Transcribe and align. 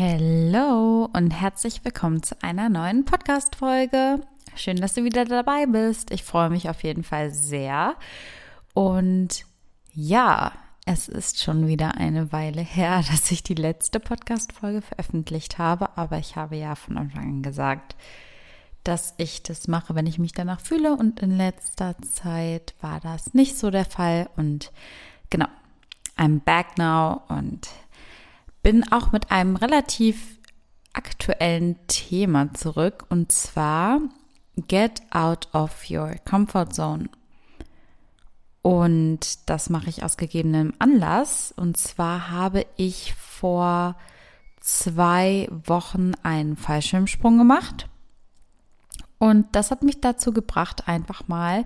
Hallo 0.00 1.08
und 1.12 1.32
herzlich 1.32 1.84
willkommen 1.84 2.22
zu 2.22 2.40
einer 2.40 2.68
neuen 2.68 3.04
Podcast-Folge. 3.04 4.20
Schön, 4.54 4.76
dass 4.76 4.94
du 4.94 5.02
wieder 5.02 5.24
dabei 5.24 5.66
bist. 5.66 6.12
Ich 6.12 6.22
freue 6.22 6.50
mich 6.50 6.70
auf 6.70 6.84
jeden 6.84 7.02
Fall 7.02 7.32
sehr. 7.32 7.96
Und 8.74 9.44
ja, 9.92 10.52
es 10.86 11.08
ist 11.08 11.42
schon 11.42 11.66
wieder 11.66 11.96
eine 11.96 12.30
Weile 12.30 12.60
her, 12.60 13.02
dass 13.10 13.28
ich 13.32 13.42
die 13.42 13.56
letzte 13.56 13.98
Podcast-Folge 13.98 14.82
veröffentlicht 14.82 15.58
habe, 15.58 15.98
aber 15.98 16.18
ich 16.18 16.36
habe 16.36 16.54
ja 16.54 16.76
von 16.76 16.96
Anfang 16.96 17.24
an 17.24 17.42
gesagt, 17.42 17.96
dass 18.84 19.14
ich 19.16 19.42
das 19.42 19.66
mache, 19.66 19.96
wenn 19.96 20.06
ich 20.06 20.20
mich 20.20 20.30
danach 20.30 20.60
fühle. 20.60 20.94
Und 20.94 21.18
in 21.18 21.36
letzter 21.36 21.96
Zeit 22.02 22.76
war 22.80 23.00
das 23.00 23.34
nicht 23.34 23.58
so 23.58 23.72
der 23.72 23.84
Fall. 23.84 24.30
Und 24.36 24.70
genau, 25.28 25.48
I'm 26.16 26.38
back 26.38 26.78
now 26.78 27.22
und 27.26 27.68
bin 28.68 28.92
auch 28.92 29.12
mit 29.12 29.30
einem 29.30 29.56
relativ 29.56 30.38
aktuellen 30.92 31.78
Thema 31.86 32.52
zurück. 32.52 33.06
Und 33.08 33.32
zwar 33.32 33.98
Get 34.56 35.00
out 35.10 35.48
of 35.54 35.88
your 35.88 36.16
comfort 36.28 36.74
zone. 36.74 37.08
Und 38.60 39.48
das 39.48 39.70
mache 39.70 39.88
ich 39.88 40.04
aus 40.04 40.18
gegebenem 40.18 40.74
Anlass. 40.78 41.54
Und 41.56 41.78
zwar 41.78 42.30
habe 42.30 42.66
ich 42.76 43.14
vor 43.14 43.96
zwei 44.60 45.48
Wochen 45.64 46.12
einen 46.22 46.58
Fallschirmsprung 46.58 47.38
gemacht. 47.38 47.88
Und 49.16 49.46
das 49.56 49.70
hat 49.70 49.82
mich 49.82 50.02
dazu 50.02 50.30
gebracht, 50.34 50.88
einfach 50.88 51.26
mal 51.26 51.64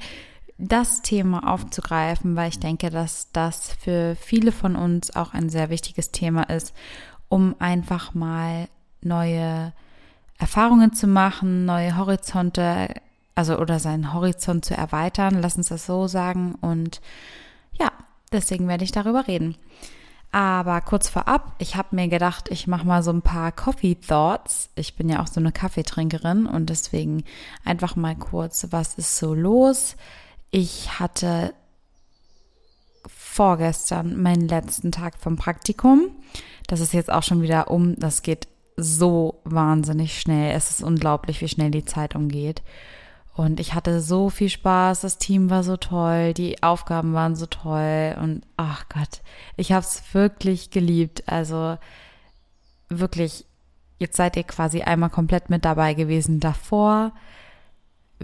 das 0.62 1.02
Thema 1.02 1.52
aufzugreifen, 1.52 2.36
weil 2.36 2.48
ich 2.48 2.60
denke, 2.60 2.90
dass 2.90 3.32
das 3.32 3.72
für 3.80 4.16
viele 4.16 4.52
von 4.52 4.76
uns 4.76 5.14
auch 5.16 5.34
ein 5.34 5.48
sehr 5.48 5.70
wichtiges 5.70 6.12
Thema 6.12 6.44
ist, 6.44 6.72
um 7.28 7.56
einfach 7.58 8.14
mal 8.14 8.68
neue 9.00 9.72
Erfahrungen 10.38 10.92
zu 10.92 11.08
machen, 11.08 11.64
neue 11.64 11.96
Horizonte, 11.96 12.94
also 13.34 13.58
oder 13.58 13.80
seinen 13.80 14.12
Horizont 14.12 14.64
zu 14.64 14.74
erweitern, 14.74 15.40
lass 15.42 15.56
uns 15.56 15.68
das 15.68 15.84
so 15.84 16.06
sagen. 16.06 16.54
Und 16.60 17.00
ja, 17.72 17.90
deswegen 18.30 18.68
werde 18.68 18.84
ich 18.84 18.92
darüber 18.92 19.26
reden. 19.26 19.56
Aber 20.30 20.80
kurz 20.80 21.08
vorab, 21.08 21.54
ich 21.58 21.76
habe 21.76 21.94
mir 21.96 22.08
gedacht, 22.08 22.50
ich 22.50 22.66
mache 22.66 22.86
mal 22.86 23.02
so 23.02 23.10
ein 23.10 23.22
paar 23.22 23.50
Coffee 23.52 23.96
Thoughts. 23.96 24.70
Ich 24.76 24.96
bin 24.96 25.08
ja 25.08 25.20
auch 25.20 25.26
so 25.26 25.40
eine 25.40 25.52
Kaffeetrinkerin 25.52 26.46
und 26.46 26.70
deswegen 26.70 27.24
einfach 27.64 27.96
mal 27.96 28.14
kurz, 28.16 28.68
was 28.70 28.94
ist 28.94 29.18
so 29.18 29.34
los? 29.34 29.96
Ich 30.54 31.00
hatte 31.00 31.54
vorgestern 33.06 34.20
meinen 34.20 34.46
letzten 34.46 34.92
Tag 34.92 35.18
vom 35.18 35.36
Praktikum. 35.36 36.10
Das 36.66 36.80
ist 36.80 36.92
jetzt 36.92 37.10
auch 37.10 37.22
schon 37.22 37.40
wieder 37.40 37.70
um, 37.70 37.98
das 37.98 38.22
geht 38.22 38.48
so 38.76 39.40
wahnsinnig 39.44 40.20
schnell. 40.20 40.54
Es 40.54 40.70
ist 40.70 40.82
unglaublich, 40.82 41.40
wie 41.40 41.48
schnell 41.48 41.70
die 41.70 41.86
Zeit 41.86 42.14
umgeht. 42.14 42.62
Und 43.34 43.60
ich 43.60 43.72
hatte 43.72 44.02
so 44.02 44.28
viel 44.28 44.50
Spaß, 44.50 45.00
das 45.00 45.16
Team 45.16 45.48
war 45.48 45.64
so 45.64 45.78
toll, 45.78 46.34
die 46.34 46.62
Aufgaben 46.62 47.14
waren 47.14 47.34
so 47.34 47.46
toll 47.46 48.14
und 48.20 48.42
ach 48.58 48.90
Gott, 48.90 49.22
ich 49.56 49.72
habe 49.72 49.86
es 49.86 50.02
wirklich 50.12 50.70
geliebt. 50.70 51.22
Also 51.28 51.78
wirklich, 52.90 53.46
jetzt 53.98 54.18
seid 54.18 54.36
ihr 54.36 54.44
quasi 54.44 54.82
einmal 54.82 55.08
komplett 55.08 55.48
mit 55.48 55.64
dabei 55.64 55.94
gewesen 55.94 56.40
davor, 56.40 57.12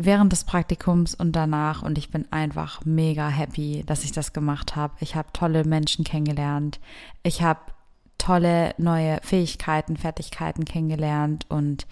während 0.00 0.32
des 0.32 0.44
Praktikums 0.44 1.14
und 1.14 1.32
danach 1.32 1.82
und 1.82 1.98
ich 1.98 2.10
bin 2.10 2.30
einfach 2.30 2.84
mega 2.84 3.28
happy, 3.28 3.82
dass 3.86 4.04
ich 4.04 4.12
das 4.12 4.32
gemacht 4.32 4.76
habe. 4.76 4.94
Ich 5.00 5.14
habe 5.14 5.28
tolle 5.32 5.64
Menschen 5.64 6.04
kennengelernt. 6.04 6.80
Ich 7.22 7.42
habe 7.42 7.60
tolle 8.18 8.74
neue 8.78 9.20
Fähigkeiten, 9.22 9.96
Fertigkeiten 9.96 10.64
kennengelernt 10.64 11.46
und 11.48 11.86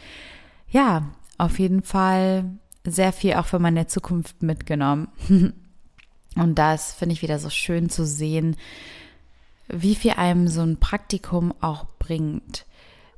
ja, 0.69 1.07
auf 1.39 1.59
jeden 1.59 1.83
Fall 1.83 2.45
sehr 2.85 3.13
viel 3.13 3.35
auch 3.35 3.47
für 3.47 3.59
meine 3.59 3.87
Zukunft 3.87 4.43
mitgenommen. 4.43 5.09
Und 6.37 6.57
das 6.57 6.93
finde 6.93 7.15
ich 7.15 7.23
wieder 7.23 7.39
so 7.39 7.49
schön 7.49 7.89
zu 7.89 8.05
sehen, 8.05 8.57
wie 9.69 9.95
viel 9.95 10.13
einem 10.13 10.49
so 10.49 10.61
ein 10.61 10.79
Praktikum 10.79 11.55
auch 11.61 11.87
bringt. 11.99 12.67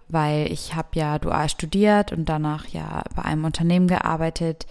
Weil 0.08 0.50
ich 0.50 0.74
habe 0.74 0.88
ja 0.94 1.18
dual 1.18 1.48
studiert 1.48 2.12
und 2.12 2.28
danach 2.28 2.66
ja 2.68 3.02
bei 3.14 3.22
einem 3.22 3.44
Unternehmen 3.44 3.88
gearbeitet. 3.88 4.66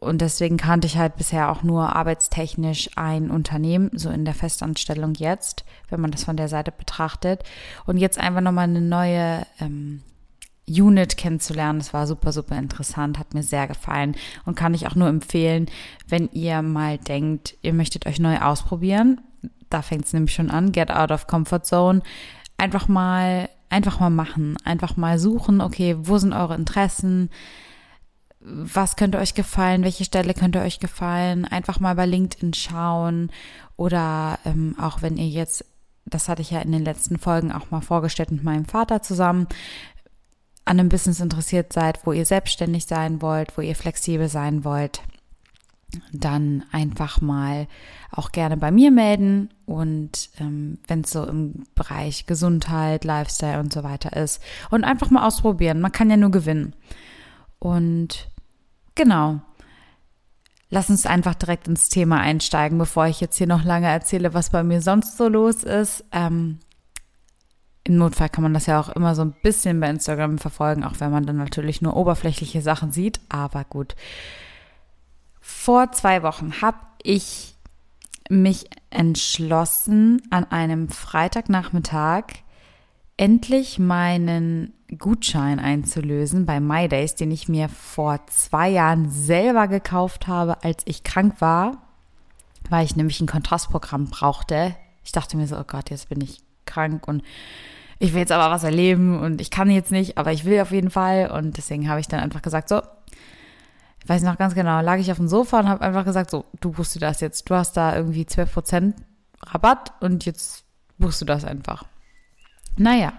Und 0.00 0.20
deswegen 0.20 0.56
kannte 0.56 0.86
ich 0.86 0.96
halt 0.96 1.16
bisher 1.16 1.50
auch 1.50 1.62
nur 1.62 1.96
arbeitstechnisch 1.96 2.90
ein 2.96 3.30
Unternehmen, 3.30 3.90
so 3.94 4.10
in 4.10 4.24
der 4.24 4.34
Festanstellung 4.34 5.14
jetzt, 5.14 5.64
wenn 5.88 6.00
man 6.00 6.12
das 6.12 6.24
von 6.24 6.36
der 6.36 6.48
Seite 6.48 6.70
betrachtet. 6.70 7.42
Und 7.84 7.96
jetzt 7.96 8.18
einfach 8.18 8.40
nochmal 8.40 8.64
eine 8.64 8.80
neue 8.80 9.44
ähm, 9.60 10.02
Unit 10.68 11.16
kennenzulernen. 11.16 11.78
Das 11.78 11.94
war 11.94 12.06
super, 12.06 12.32
super 12.32 12.56
interessant, 12.58 13.18
hat 13.18 13.34
mir 13.34 13.42
sehr 13.42 13.66
gefallen 13.66 14.16
und 14.44 14.54
kann 14.54 14.74
ich 14.74 14.86
auch 14.86 14.94
nur 14.94 15.08
empfehlen, 15.08 15.66
wenn 16.06 16.28
ihr 16.32 16.62
mal 16.62 16.98
denkt, 16.98 17.56
ihr 17.62 17.72
möchtet 17.72 18.06
euch 18.06 18.18
neu 18.20 18.38
ausprobieren. 18.38 19.20
Da 19.70 19.82
fängt 19.82 20.06
es 20.06 20.12
nämlich 20.12 20.34
schon 20.34 20.50
an, 20.50 20.72
get 20.72 20.90
out 20.90 21.10
of 21.10 21.26
comfort 21.26 21.64
zone. 21.64 22.02
Einfach 22.56 22.88
mal, 22.88 23.48
einfach 23.70 24.00
mal 24.00 24.10
machen, 24.10 24.56
einfach 24.64 24.96
mal 24.96 25.18
suchen, 25.18 25.60
okay, 25.60 25.96
wo 25.98 26.18
sind 26.18 26.32
eure 26.32 26.54
Interessen? 26.54 27.30
Was 28.40 28.96
könnte 28.96 29.18
euch 29.18 29.34
gefallen? 29.34 29.82
Welche 29.82 30.04
Stelle 30.04 30.32
könnte 30.32 30.60
euch 30.60 30.80
gefallen? 30.80 31.44
Einfach 31.44 31.80
mal 31.80 31.94
bei 31.94 32.06
LinkedIn 32.06 32.54
schauen 32.54 33.30
oder 33.76 34.38
ähm, 34.44 34.76
auch 34.78 35.02
wenn 35.02 35.16
ihr 35.16 35.28
jetzt 35.28 35.64
das 36.10 36.28
hatte 36.28 36.42
ich 36.42 36.50
ja 36.50 36.60
in 36.60 36.72
den 36.72 36.84
letzten 36.84 37.18
Folgen 37.18 37.52
auch 37.52 37.70
mal 37.70 37.80
vorgestellt 37.80 38.30
mit 38.30 38.42
meinem 38.42 38.64
Vater 38.64 39.02
zusammen 39.02 39.46
an 40.64 40.78
einem 40.78 40.88
Business 40.90 41.20
interessiert 41.20 41.72
seid, 41.72 42.06
wo 42.06 42.12
ihr 42.12 42.26
selbstständig 42.26 42.86
sein 42.86 43.22
wollt, 43.22 43.56
wo 43.56 43.62
ihr 43.62 43.74
flexibel 43.74 44.28
sein 44.28 44.64
wollt, 44.64 45.00
dann 46.12 46.64
einfach 46.70 47.20
mal 47.20 47.66
auch 48.10 48.32
gerne 48.32 48.56
bei 48.56 48.70
mir 48.70 48.90
melden 48.90 49.50
und 49.64 50.30
ähm, 50.38 50.78
wenn 50.86 51.00
es 51.00 51.10
so 51.10 51.24
im 51.24 51.64
Bereich 51.74 52.26
Gesundheit, 52.26 53.04
Lifestyle 53.04 53.60
und 53.60 53.72
so 53.72 53.82
weiter 53.82 54.14
ist 54.14 54.42
und 54.70 54.84
einfach 54.84 55.10
mal 55.10 55.26
ausprobieren. 55.26 55.80
Man 55.80 55.92
kann 55.92 56.10
ja 56.10 56.16
nur 56.16 56.30
gewinnen. 56.30 56.74
Und 57.58 58.28
genau. 58.94 59.40
Lass 60.70 60.90
uns 60.90 61.06
einfach 61.06 61.34
direkt 61.34 61.66
ins 61.66 61.88
Thema 61.88 62.20
einsteigen, 62.20 62.76
bevor 62.76 63.06
ich 63.06 63.20
jetzt 63.20 63.38
hier 63.38 63.46
noch 63.46 63.64
lange 63.64 63.88
erzähle, 63.88 64.34
was 64.34 64.50
bei 64.50 64.62
mir 64.62 64.82
sonst 64.82 65.16
so 65.16 65.28
los 65.28 65.62
ist. 65.62 66.04
Ähm, 66.12 66.58
im 67.84 67.96
Notfall 67.96 68.28
kann 68.28 68.42
man 68.42 68.52
das 68.52 68.66
ja 68.66 68.78
auch 68.78 68.90
immer 68.90 69.14
so 69.14 69.22
ein 69.22 69.34
bisschen 69.42 69.80
bei 69.80 69.88
Instagram 69.88 70.36
verfolgen, 70.36 70.84
auch 70.84 71.00
wenn 71.00 71.10
man 71.10 71.24
dann 71.24 71.38
natürlich 71.38 71.80
nur 71.80 71.96
oberflächliche 71.96 72.60
Sachen 72.60 72.92
sieht. 72.92 73.18
Aber 73.30 73.64
gut. 73.64 73.96
Vor 75.50 75.92
zwei 75.92 76.22
Wochen 76.22 76.60
habe 76.60 76.76
ich 77.02 77.54
mich 78.28 78.68
entschlossen, 78.90 80.20
an 80.28 80.44
einem 80.50 80.90
Freitagnachmittag 80.90 82.24
endlich 83.16 83.78
meinen 83.78 84.74
Gutschein 84.98 85.58
einzulösen 85.58 86.44
bei 86.44 86.60
MyDays, 86.60 87.14
den 87.14 87.30
ich 87.30 87.48
mir 87.48 87.70
vor 87.70 88.20
zwei 88.26 88.68
Jahren 88.68 89.08
selber 89.08 89.68
gekauft 89.68 90.26
habe, 90.26 90.62
als 90.64 90.82
ich 90.84 91.02
krank 91.02 91.40
war, 91.40 91.78
weil 92.68 92.84
ich 92.84 92.94
nämlich 92.94 93.18
ein 93.22 93.26
Kontrastprogramm 93.26 94.10
brauchte. 94.10 94.76
Ich 95.02 95.12
dachte 95.12 95.38
mir 95.38 95.46
so, 95.46 95.56
oh 95.56 95.64
Gott, 95.66 95.88
jetzt 95.88 96.10
bin 96.10 96.20
ich 96.20 96.42
krank 96.66 97.08
und 97.08 97.22
ich 97.98 98.12
will 98.12 98.20
jetzt 98.20 98.32
aber 98.32 98.52
was 98.52 98.64
erleben 98.64 99.18
und 99.18 99.40
ich 99.40 99.50
kann 99.50 99.70
jetzt 99.70 99.92
nicht, 99.92 100.18
aber 100.18 100.30
ich 100.30 100.44
will 100.44 100.60
auf 100.60 100.72
jeden 100.72 100.90
Fall. 100.90 101.30
Und 101.30 101.56
deswegen 101.56 101.88
habe 101.88 102.00
ich 102.00 102.06
dann 102.06 102.20
einfach 102.20 102.42
gesagt, 102.42 102.68
so, 102.68 102.82
weiß 104.08 104.22
noch 104.22 104.38
ganz 104.38 104.54
genau, 104.54 104.80
lag 104.80 104.98
ich 104.98 105.10
auf 105.10 105.18
dem 105.18 105.28
Sofa 105.28 105.60
und 105.60 105.68
habe 105.68 105.84
einfach 105.84 106.04
gesagt, 106.04 106.30
so, 106.30 106.44
du 106.60 106.72
buchst 106.72 106.94
du 106.94 106.98
das 106.98 107.20
jetzt. 107.20 107.48
Du 107.50 107.54
hast 107.54 107.76
da 107.76 107.94
irgendwie 107.96 108.24
12% 108.24 108.94
Rabatt 109.42 109.92
und 110.00 110.24
jetzt 110.24 110.64
buchst 110.98 111.20
du 111.20 111.24
das 111.24 111.44
einfach. 111.44 111.84
Naja, 112.76 113.12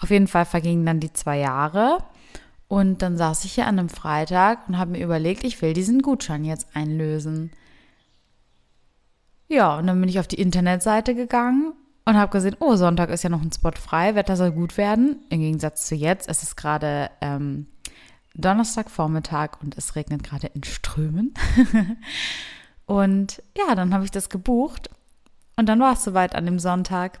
auf 0.00 0.10
jeden 0.10 0.26
Fall 0.28 0.44
vergingen 0.44 0.84
dann 0.84 1.00
die 1.00 1.12
zwei 1.12 1.38
Jahre. 1.38 1.98
Und 2.68 3.02
dann 3.02 3.16
saß 3.16 3.44
ich 3.44 3.52
hier 3.52 3.66
an 3.66 3.78
einem 3.78 3.88
Freitag 3.88 4.68
und 4.68 4.76
habe 4.76 4.92
mir 4.92 5.04
überlegt, 5.04 5.44
ich 5.44 5.62
will 5.62 5.72
diesen 5.72 6.02
Gutschein 6.02 6.44
jetzt 6.44 6.66
einlösen. 6.74 7.52
Ja, 9.48 9.78
und 9.78 9.86
dann 9.86 10.00
bin 10.00 10.08
ich 10.08 10.18
auf 10.18 10.26
die 10.26 10.40
Internetseite 10.40 11.14
gegangen 11.14 11.72
und 12.04 12.16
habe 12.16 12.32
gesehen, 12.32 12.56
oh, 12.58 12.74
Sonntag 12.74 13.10
ist 13.10 13.22
ja 13.22 13.30
noch 13.30 13.42
ein 13.42 13.52
Spot 13.52 13.70
frei, 13.70 14.16
Wetter 14.16 14.36
soll 14.36 14.50
gut 14.50 14.76
werden. 14.76 15.20
Im 15.30 15.40
Gegensatz 15.40 15.86
zu 15.86 15.94
jetzt, 15.94 16.28
es 16.28 16.42
ist 16.42 16.56
gerade 16.56 17.10
ähm, 17.20 17.66
Donnerstagvormittag 18.36 19.60
und 19.62 19.76
es 19.76 19.96
regnet 19.96 20.22
gerade 20.22 20.48
in 20.48 20.62
Strömen. 20.62 21.34
und 22.86 23.42
ja, 23.56 23.74
dann 23.74 23.94
habe 23.94 24.04
ich 24.04 24.10
das 24.10 24.28
gebucht 24.28 24.90
und 25.56 25.66
dann 25.68 25.80
war 25.80 25.94
es 25.94 26.04
soweit 26.04 26.34
an 26.34 26.44
dem 26.44 26.58
Sonntag. 26.58 27.18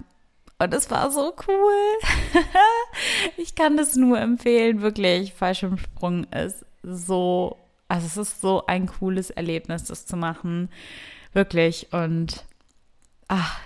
Und 0.58 0.72
es 0.72 0.90
war 0.90 1.10
so 1.10 1.34
cool. 1.48 2.42
ich 3.36 3.54
kann 3.54 3.76
das 3.76 3.96
nur 3.96 4.18
empfehlen, 4.18 4.80
wirklich. 4.80 5.34
Fallschirmsprung 5.34 6.24
ist 6.24 6.64
so, 6.82 7.58
also 7.88 8.06
es 8.06 8.16
ist 8.16 8.40
so 8.40 8.64
ein 8.66 8.86
cooles 8.86 9.30
Erlebnis, 9.30 9.84
das 9.84 10.06
zu 10.06 10.16
machen. 10.16 10.70
Wirklich. 11.32 11.92
Und 11.92 12.44
ach, 13.28 13.58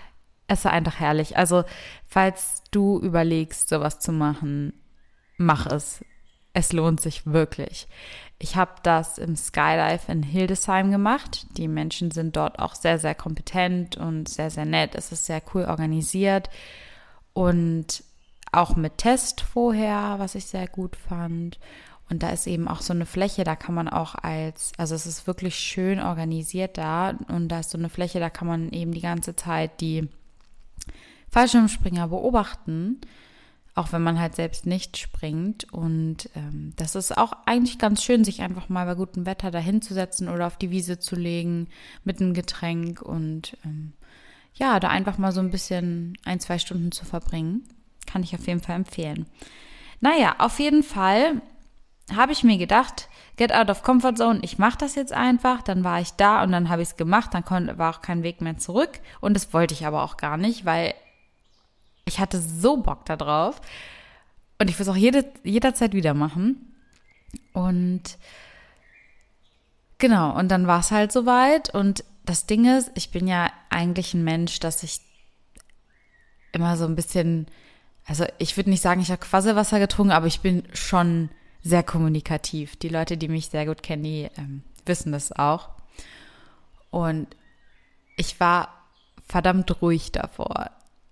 es 0.49 0.65
war 0.65 0.73
einfach 0.73 0.99
herrlich. 0.99 1.37
Also, 1.37 1.65
falls 2.07 2.63
du 2.73 2.99
überlegst, 3.01 3.69
sowas 3.69 4.01
zu 4.01 4.11
machen, 4.11 4.73
mach 5.37 5.67
es. 5.67 6.05
Es 6.61 6.75
lohnt 6.75 7.01
sich 7.01 7.25
wirklich. 7.25 7.89
Ich 8.39 8.55
habe 8.55 8.73
das 8.83 9.17
im 9.17 9.35
Skydive 9.35 10.13
in 10.13 10.23
Hildesheim 10.23 10.91
gemacht. 10.91 11.47
Die 11.57 11.69
Menschen 11.69 12.11
sind 12.11 12.37
dort 12.37 12.59
auch 12.59 12.75
sehr, 12.75 12.99
sehr 12.99 13.15
kompetent 13.15 13.97
und 13.97 14.29
sehr, 14.29 14.51
sehr 14.51 14.67
nett. 14.67 14.95
Es 14.95 15.11
ist 15.11 15.25
sehr 15.25 15.41
cool 15.55 15.65
organisiert 15.65 16.51
und 17.33 18.05
auch 18.53 18.77
mit 18.77 18.99
Test 18.99 19.41
vorher, 19.41 20.17
was 20.19 20.35
ich 20.35 20.45
sehr 20.45 20.69
gut 20.69 20.97
fand. 20.97 21.59
Und 22.11 22.23
da 22.23 22.29
ist 22.29 22.47
eben 22.47 22.69
auch 22.69 22.83
so 22.83 22.93
eine 22.93 23.07
Fläche, 23.07 23.43
da 23.43 23.57
kann 23.57 23.75
man 23.75 23.89
auch 23.89 24.15
als, 24.15 24.73
also 24.77 24.95
es 24.95 25.07
ist 25.07 25.27
wirklich 25.27 25.55
schön 25.55 25.99
organisiert 25.99 26.77
da 26.77 27.15
und 27.29 27.49
da 27.49 27.61
ist 27.61 27.71
so 27.71 27.79
eine 27.79 27.89
Fläche, 27.89 28.21
da 28.21 28.29
kann 28.29 28.49
man 28.49 28.69
eben 28.71 28.93
die 28.93 29.01
ganze 29.01 29.35
Zeit 29.35 29.81
die 29.81 30.11
Fallschirmspringer 31.31 32.09
beobachten, 32.09 33.01
auch 33.81 33.93
wenn 33.93 34.03
man 34.03 34.21
halt 34.21 34.37
selbst 34.37 34.67
nicht 34.67 34.99
springt. 34.99 35.73
Und 35.73 36.29
ähm, 36.37 36.75
das 36.77 36.95
ist 36.95 37.17
auch 37.17 37.33
eigentlich 37.47 37.79
ganz 37.79 38.05
schön, 38.05 38.25
sich 38.25 38.43
einfach 38.43 38.69
mal 38.69 38.85
bei 38.85 38.95
gutem 38.95 39.25
Wetter 39.25 39.51
dahinzusetzen 39.51 40.29
oder 40.29 40.47
auf 40.47 40.59
die 40.59 40.71
Wiese 40.71 40.99
zu 40.99 41.17
legen 41.17 41.69
mit 42.05 42.21
einem 42.21 42.35
Getränk 42.35 43.01
und 43.01 43.57
ähm, 43.65 43.95
ja, 44.53 44.79
da 44.81 44.89
einfach 44.89 45.17
mal 45.17 45.33
so 45.33 45.41
ein 45.41 45.51
bisschen 45.51 46.19
ein, 46.25 46.41
zwei 46.41 46.59
Stunden 46.59 46.93
zu 46.93 47.07
verbringen. 47.07 47.65
Kann 48.07 48.23
ich 48.23 48.35
auf 48.35 48.47
jeden 48.47 48.61
Fall 48.61 48.77
empfehlen. 48.77 49.27
Naja, 50.01 50.37
auf 50.39 50.59
jeden 50.61 50.83
Fall 50.83 51.41
habe 52.15 52.33
ich 52.33 52.45
mir 52.45 52.59
gedacht, 52.59 53.09
get 53.37 53.53
out 53.53 53.71
of 53.71 53.83
comfort 53.83 54.17
zone, 54.17 54.41
ich 54.43 54.59
mache 54.59 54.77
das 54.77 54.95
jetzt 54.95 55.13
einfach. 55.13 55.63
Dann 55.63 55.85
war 55.85 56.01
ich 56.01 56.11
da 56.13 56.43
und 56.43 56.53
dann 56.53 56.69
habe 56.69 56.83
ich 56.83 56.91
es 56.91 56.97
gemacht. 56.97 57.31
Dann 57.33 57.79
war 57.79 57.95
auch 57.95 58.03
kein 58.03 58.23
Weg 58.23 58.43
mehr 58.43 58.59
zurück. 58.59 59.01
Und 59.21 59.35
das 59.35 59.55
wollte 59.55 59.73
ich 59.73 59.87
aber 59.87 60.03
auch 60.03 60.19
gar 60.19 60.37
nicht, 60.37 60.67
weil 60.67 60.93
ich 62.11 62.19
hatte 62.19 62.41
so 62.41 62.77
Bock 62.79 63.05
darauf. 63.05 63.61
Und 64.59 64.69
ich 64.69 64.79
will 64.79 64.83
es 64.83 64.89
auch 64.89 64.97
jede, 64.97 65.25
jederzeit 65.45 65.95
wieder 65.95 66.13
machen. 66.13 66.75
Und 67.53 68.19
genau, 69.99 70.37
und 70.37 70.49
dann 70.49 70.67
war 70.67 70.81
es 70.81 70.91
halt 70.91 71.13
soweit. 71.13 71.73
Und 71.73 72.05
das 72.25 72.47
Ding 72.47 72.67
ist, 72.67 72.91
ich 72.95 73.11
bin 73.11 73.27
ja 73.27 73.51
eigentlich 73.71 74.13
ein 74.13 74.25
Mensch, 74.25 74.61
dass 74.61 74.83
ich 74.83 75.01
immer 76.53 76.77
so 76.77 76.85
ein 76.85 76.97
bisschen, 76.97 77.47
also 78.05 78.27
ich 78.39 78.57
würde 78.57 78.71
nicht 78.71 78.83
sagen, 78.83 79.01
ich 79.01 79.11
habe 79.11 79.25
Quasselwasser 79.25 79.79
getrunken, 79.79 80.13
aber 80.13 80.27
ich 80.27 80.41
bin 80.41 80.65
schon 80.73 81.31
sehr 81.63 81.85
kommunikativ. 81.85 82.77
Die 82.77 82.89
Leute, 82.89 83.17
die 83.17 83.29
mich 83.29 83.49
sehr 83.49 83.67
gut 83.67 83.83
kennen, 83.83 84.03
die 84.03 84.29
ähm, 84.37 84.63
wissen 84.85 85.13
das 85.13 85.33
auch. 85.33 85.71
Und 86.91 87.29
ich 88.17 88.41
war 88.41 88.75
verdammt 89.27 89.81
ruhig 89.81 90.11
davor. 90.11 90.71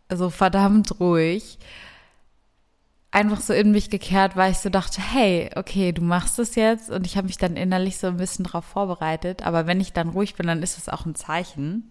Also 0.08 0.30
verdammt 0.30 1.00
ruhig. 1.00 1.58
Einfach 3.10 3.40
so 3.40 3.52
in 3.52 3.72
mich 3.72 3.90
gekehrt, 3.90 4.36
weil 4.36 4.52
ich 4.52 4.58
so 4.58 4.68
dachte, 4.68 5.00
hey, 5.00 5.50
okay, 5.56 5.92
du 5.92 6.02
machst 6.02 6.38
es 6.38 6.54
jetzt. 6.54 6.90
Und 6.90 7.06
ich 7.06 7.16
habe 7.16 7.26
mich 7.26 7.38
dann 7.38 7.56
innerlich 7.56 7.98
so 7.98 8.06
ein 8.06 8.16
bisschen 8.18 8.44
darauf 8.44 8.64
vorbereitet. 8.64 9.46
Aber 9.46 9.66
wenn 9.66 9.80
ich 9.80 9.92
dann 9.92 10.10
ruhig 10.10 10.34
bin, 10.34 10.46
dann 10.46 10.62
ist 10.62 10.78
es 10.78 10.88
auch 10.88 11.06
ein 11.06 11.14
Zeichen. 11.14 11.90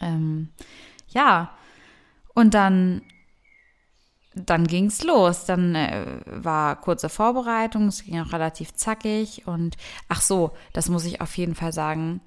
Ähm, 0.00 0.48
ja. 1.08 1.50
Und 2.34 2.54
dann 2.54 3.02
dann 4.34 4.66
ging 4.66 4.86
es 4.86 5.02
los. 5.04 5.44
Dann 5.44 5.74
äh, 5.74 6.20
war 6.26 6.76
kurze 6.80 7.08
Vorbereitung, 7.08 7.88
es 7.88 8.04
ging 8.04 8.20
auch 8.20 8.32
relativ 8.32 8.74
zackig 8.74 9.46
und 9.46 9.76
ach 10.08 10.20
so, 10.20 10.52
das 10.72 10.88
muss 10.88 11.04
ich 11.04 11.20
auf 11.20 11.36
jeden 11.36 11.54
Fall 11.54 11.72
sagen. 11.72 12.20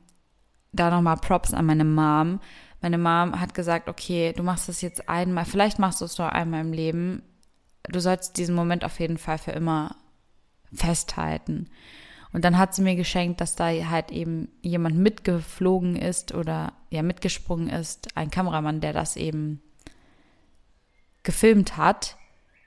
Da 0.72 0.92
nochmal 0.92 1.18
Props 1.18 1.54
an 1.54 1.66
meine 1.66 1.86
Mom. 1.86 2.40
Meine 2.82 2.98
Mom 2.98 3.40
hat 3.40 3.54
gesagt, 3.54 3.90
okay, 3.90 4.34
du 4.34 4.44
machst 4.44 4.70
das 4.70 4.82
jetzt 4.82 5.10
einmal, 5.10 5.46
vielleicht 5.46 5.80
machst 5.80 6.02
du 6.02 6.06
es 6.06 6.18
nur 6.18 6.32
einmal 6.32 6.62
im 6.62 6.74
Leben. 6.74 7.24
Du 7.84 8.00
sollst 8.00 8.38
diesen 8.38 8.56
Moment 8.56 8.84
auf 8.84 9.00
jeden 9.00 9.18
Fall 9.18 9.38
für 9.38 9.52
immer 9.52 9.96
festhalten. 10.74 11.70
Und 12.36 12.44
dann 12.44 12.58
hat 12.58 12.76
sie 12.76 12.82
mir 12.82 12.96
geschenkt, 12.96 13.40
dass 13.40 13.56
da 13.56 13.68
halt 13.70 14.12
eben 14.12 14.50
jemand 14.62 14.98
mitgeflogen 14.98 15.96
ist 15.96 16.34
oder 16.34 16.74
ja 16.90 17.02
mitgesprungen 17.02 17.70
ist, 17.70 18.10
ein 18.18 18.30
Kameramann, 18.30 18.82
der 18.82 18.92
das 18.92 19.16
eben 19.16 19.62
gefilmt 21.24 21.78
hat. 21.78 22.18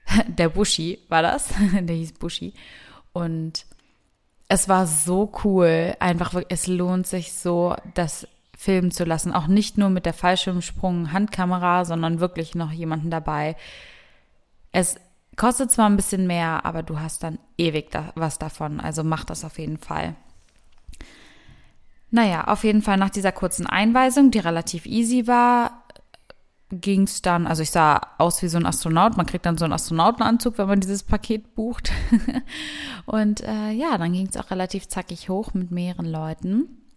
Der 0.27 0.49
Bushi 0.49 1.01
war 1.11 1.21
das, 1.21 1.51
der 1.81 1.95
hieß 1.95 2.15
Bushi. 2.15 2.55
Und 3.13 3.67
es 4.49 4.71
war 4.71 4.87
so 4.87 5.31
cool, 5.45 5.95
einfach, 6.01 6.41
es 6.49 6.67
lohnt 6.67 7.07
sich 7.07 7.35
so, 7.35 7.77
das 7.93 8.27
filmen 8.59 8.91
zu 8.91 9.05
lassen. 9.05 9.33
Auch 9.33 9.47
nicht 9.47 9.79
nur 9.79 9.89
mit 9.89 10.05
der 10.05 10.13
Fallschirmsprung-Handkamera, 10.13 11.85
sondern 11.85 12.19
wirklich 12.19 12.57
noch 12.57 12.73
jemanden 12.73 13.09
dabei. 13.09 13.55
Es 14.73 14.97
kostet 15.37 15.71
zwar 15.71 15.89
ein 15.89 15.95
bisschen 15.95 16.27
mehr, 16.27 16.67
aber 16.67 16.83
du 16.83 16.99
hast 16.99 17.23
dann 17.23 17.39
ewig 17.57 17.93
da, 17.93 18.13
was 18.17 18.41
davon. 18.41 18.81
Also 18.81 19.05
mach 19.05 19.25
das 19.25 19.45
auf 19.45 19.61
jeden 19.61 19.79
Fall. 19.79 20.17
Naja, 22.11 22.49
auf 22.49 22.65
jeden 22.65 22.83
Fall 22.83 22.97
nach 22.97 23.11
dieser 23.11 23.31
kurzen 23.31 23.67
Einweisung, 23.67 24.33
die 24.33 24.41
relativ 24.41 24.87
easy 24.87 25.29
war, 25.29 25.85
ging 26.73 27.05
es 27.05 27.23
dann, 27.23 27.47
also 27.47 27.63
ich 27.63 27.71
sah 27.71 28.01
aus 28.19 28.43
wie 28.43 28.49
so 28.49 28.59
ein 28.59 28.67
Astronaut. 28.67 29.17
Man 29.17 29.27
kriegt 29.27 29.47
dann 29.47 29.57
so 29.57 29.67
einen 29.67 29.75
Astronautenanzug, 29.75 30.59
wenn 30.59 30.67
man 30.67 30.81
dieses 30.81 31.05
Paket 31.05 31.55
bucht. 31.55 31.93
und 33.07 33.41
äh, 33.43 33.71
ja, 33.71 33.97
dann 33.99 34.13
ging 34.13 34.27
es 34.27 34.37
auch 34.37 34.51
relativ 34.51 34.89
zackig 34.89 35.29
hoch 35.29 35.55
mit 35.55 35.71
mehreren 35.71 36.11
Leuten. 36.11 36.88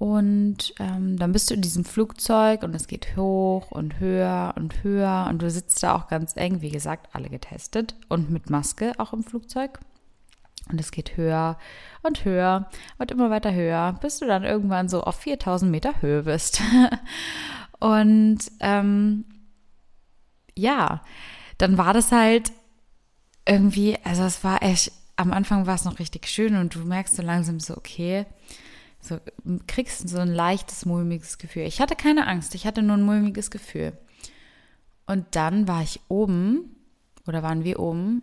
Und 0.00 0.72
ähm, 0.78 1.18
dann 1.18 1.32
bist 1.32 1.50
du 1.50 1.54
in 1.54 1.60
diesem 1.60 1.84
Flugzeug 1.84 2.62
und 2.62 2.74
es 2.74 2.86
geht 2.86 3.18
hoch 3.18 3.70
und 3.70 4.00
höher 4.00 4.54
und 4.56 4.82
höher 4.82 5.26
und 5.28 5.42
du 5.42 5.50
sitzt 5.50 5.82
da 5.82 5.94
auch 5.94 6.08
ganz 6.08 6.38
eng, 6.38 6.62
wie 6.62 6.70
gesagt, 6.70 7.10
alle 7.12 7.28
getestet 7.28 7.94
und 8.08 8.30
mit 8.30 8.48
Maske 8.48 8.94
auch 8.96 9.12
im 9.12 9.22
Flugzeug. 9.22 9.78
Und 10.70 10.80
es 10.80 10.90
geht 10.90 11.18
höher 11.18 11.58
und 12.02 12.24
höher 12.24 12.70
und 12.96 13.10
immer 13.10 13.28
weiter 13.28 13.52
höher, 13.52 13.98
bis 14.00 14.20
du 14.20 14.26
dann 14.26 14.42
irgendwann 14.42 14.88
so 14.88 15.02
auf 15.02 15.16
4000 15.16 15.70
Meter 15.70 16.00
Höhe 16.00 16.22
bist. 16.22 16.62
Und 17.78 18.38
ähm, 18.60 19.26
ja, 20.54 21.02
dann 21.58 21.76
war 21.76 21.92
das 21.92 22.10
halt 22.10 22.52
irgendwie, 23.46 23.98
also 24.04 24.22
es 24.22 24.44
war 24.44 24.62
echt, 24.62 24.92
am 25.16 25.32
Anfang 25.32 25.66
war 25.66 25.74
es 25.74 25.84
noch 25.84 25.98
richtig 25.98 26.26
schön 26.26 26.56
und 26.56 26.74
du 26.74 26.80
merkst 26.80 27.16
so 27.16 27.22
langsam 27.22 27.58
so, 27.58 27.76
okay, 27.76 28.26
so 29.00 29.18
kriegst 29.66 30.08
so 30.08 30.18
ein 30.18 30.32
leichtes, 30.32 30.86
mulmiges 30.86 31.38
Gefühl. 31.38 31.62
Ich 31.62 31.80
hatte 31.80 31.96
keine 31.96 32.26
Angst, 32.26 32.54
ich 32.54 32.66
hatte 32.66 32.82
nur 32.82 32.96
ein 32.96 33.02
mulmiges 33.02 33.50
Gefühl. 33.50 33.92
Und 35.06 35.26
dann 35.34 35.66
war 35.66 35.82
ich 35.82 36.00
oben, 36.08 36.76
oder 37.26 37.42
waren 37.42 37.64
wir 37.64 37.80
oben, 37.80 38.22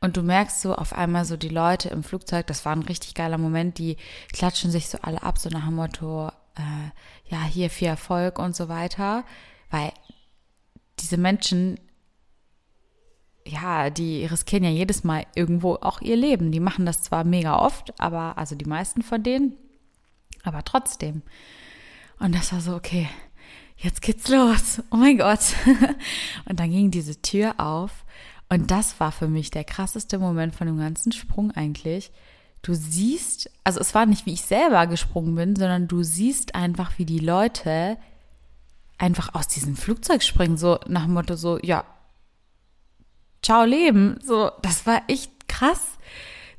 und 0.00 0.16
du 0.16 0.22
merkst 0.22 0.60
so 0.60 0.74
auf 0.74 0.92
einmal 0.92 1.24
so 1.24 1.36
die 1.36 1.48
Leute 1.48 1.88
im 1.88 2.02
Flugzeug, 2.02 2.46
das 2.46 2.64
war 2.64 2.74
ein 2.74 2.82
richtig 2.82 3.14
geiler 3.14 3.38
Moment, 3.38 3.78
die 3.78 3.96
klatschen 4.32 4.70
sich 4.70 4.88
so 4.88 4.98
alle 5.02 5.22
ab, 5.22 5.38
so 5.38 5.48
nach 5.48 5.64
dem 5.64 5.74
Motto, 5.74 6.28
äh, 6.56 7.30
ja, 7.30 7.42
hier 7.42 7.70
viel 7.70 7.88
Erfolg 7.88 8.38
und 8.38 8.54
so 8.54 8.68
weiter, 8.68 9.24
weil 9.70 9.92
diese 11.00 11.16
Menschen, 11.16 11.78
ja, 13.46 13.90
die 13.90 14.26
riskieren 14.26 14.64
ja 14.64 14.70
jedes 14.70 15.04
Mal 15.04 15.26
irgendwo 15.34 15.74
auch 15.74 16.00
ihr 16.00 16.16
Leben. 16.16 16.52
Die 16.52 16.60
machen 16.60 16.86
das 16.86 17.02
zwar 17.02 17.24
mega 17.24 17.58
oft, 17.58 17.98
aber, 18.00 18.38
also 18.38 18.54
die 18.54 18.64
meisten 18.64 19.02
von 19.02 19.22
denen, 19.22 19.56
aber 20.46 20.64
trotzdem. 20.64 21.22
Und 22.18 22.34
das 22.34 22.52
war 22.52 22.60
so, 22.60 22.74
okay, 22.74 23.08
jetzt 23.76 24.02
geht's 24.02 24.28
los. 24.28 24.82
Oh 24.90 24.96
mein 24.96 25.18
Gott. 25.18 25.40
Und 26.48 26.60
dann 26.60 26.70
ging 26.70 26.90
diese 26.90 27.20
Tür 27.20 27.54
auf. 27.58 28.04
Und 28.48 28.70
das 28.70 29.00
war 29.00 29.12
für 29.12 29.28
mich 29.28 29.50
der 29.50 29.64
krasseste 29.64 30.18
Moment 30.18 30.54
von 30.54 30.66
dem 30.66 30.78
ganzen 30.78 31.12
Sprung 31.12 31.50
eigentlich 31.50 32.12
du 32.66 32.74
siehst, 32.74 33.50
also 33.62 33.80
es 33.80 33.94
war 33.94 34.06
nicht, 34.06 34.26
wie 34.26 34.32
ich 34.32 34.42
selber 34.42 34.86
gesprungen 34.86 35.34
bin, 35.36 35.56
sondern 35.56 35.86
du 35.86 36.02
siehst 36.02 36.54
einfach, 36.54 36.98
wie 36.98 37.04
die 37.04 37.20
Leute 37.20 37.96
einfach 38.98 39.34
aus 39.34 39.46
diesem 39.46 39.76
Flugzeug 39.76 40.22
springen, 40.22 40.56
so 40.56 40.80
nach 40.88 41.04
dem 41.04 41.14
Motto 41.14 41.36
so, 41.36 41.58
ja, 41.62 41.84
ciao 43.42 43.64
Leben, 43.64 44.18
so, 44.22 44.50
das 44.62 44.86
war 44.86 45.02
echt 45.06 45.48
krass. 45.48 45.95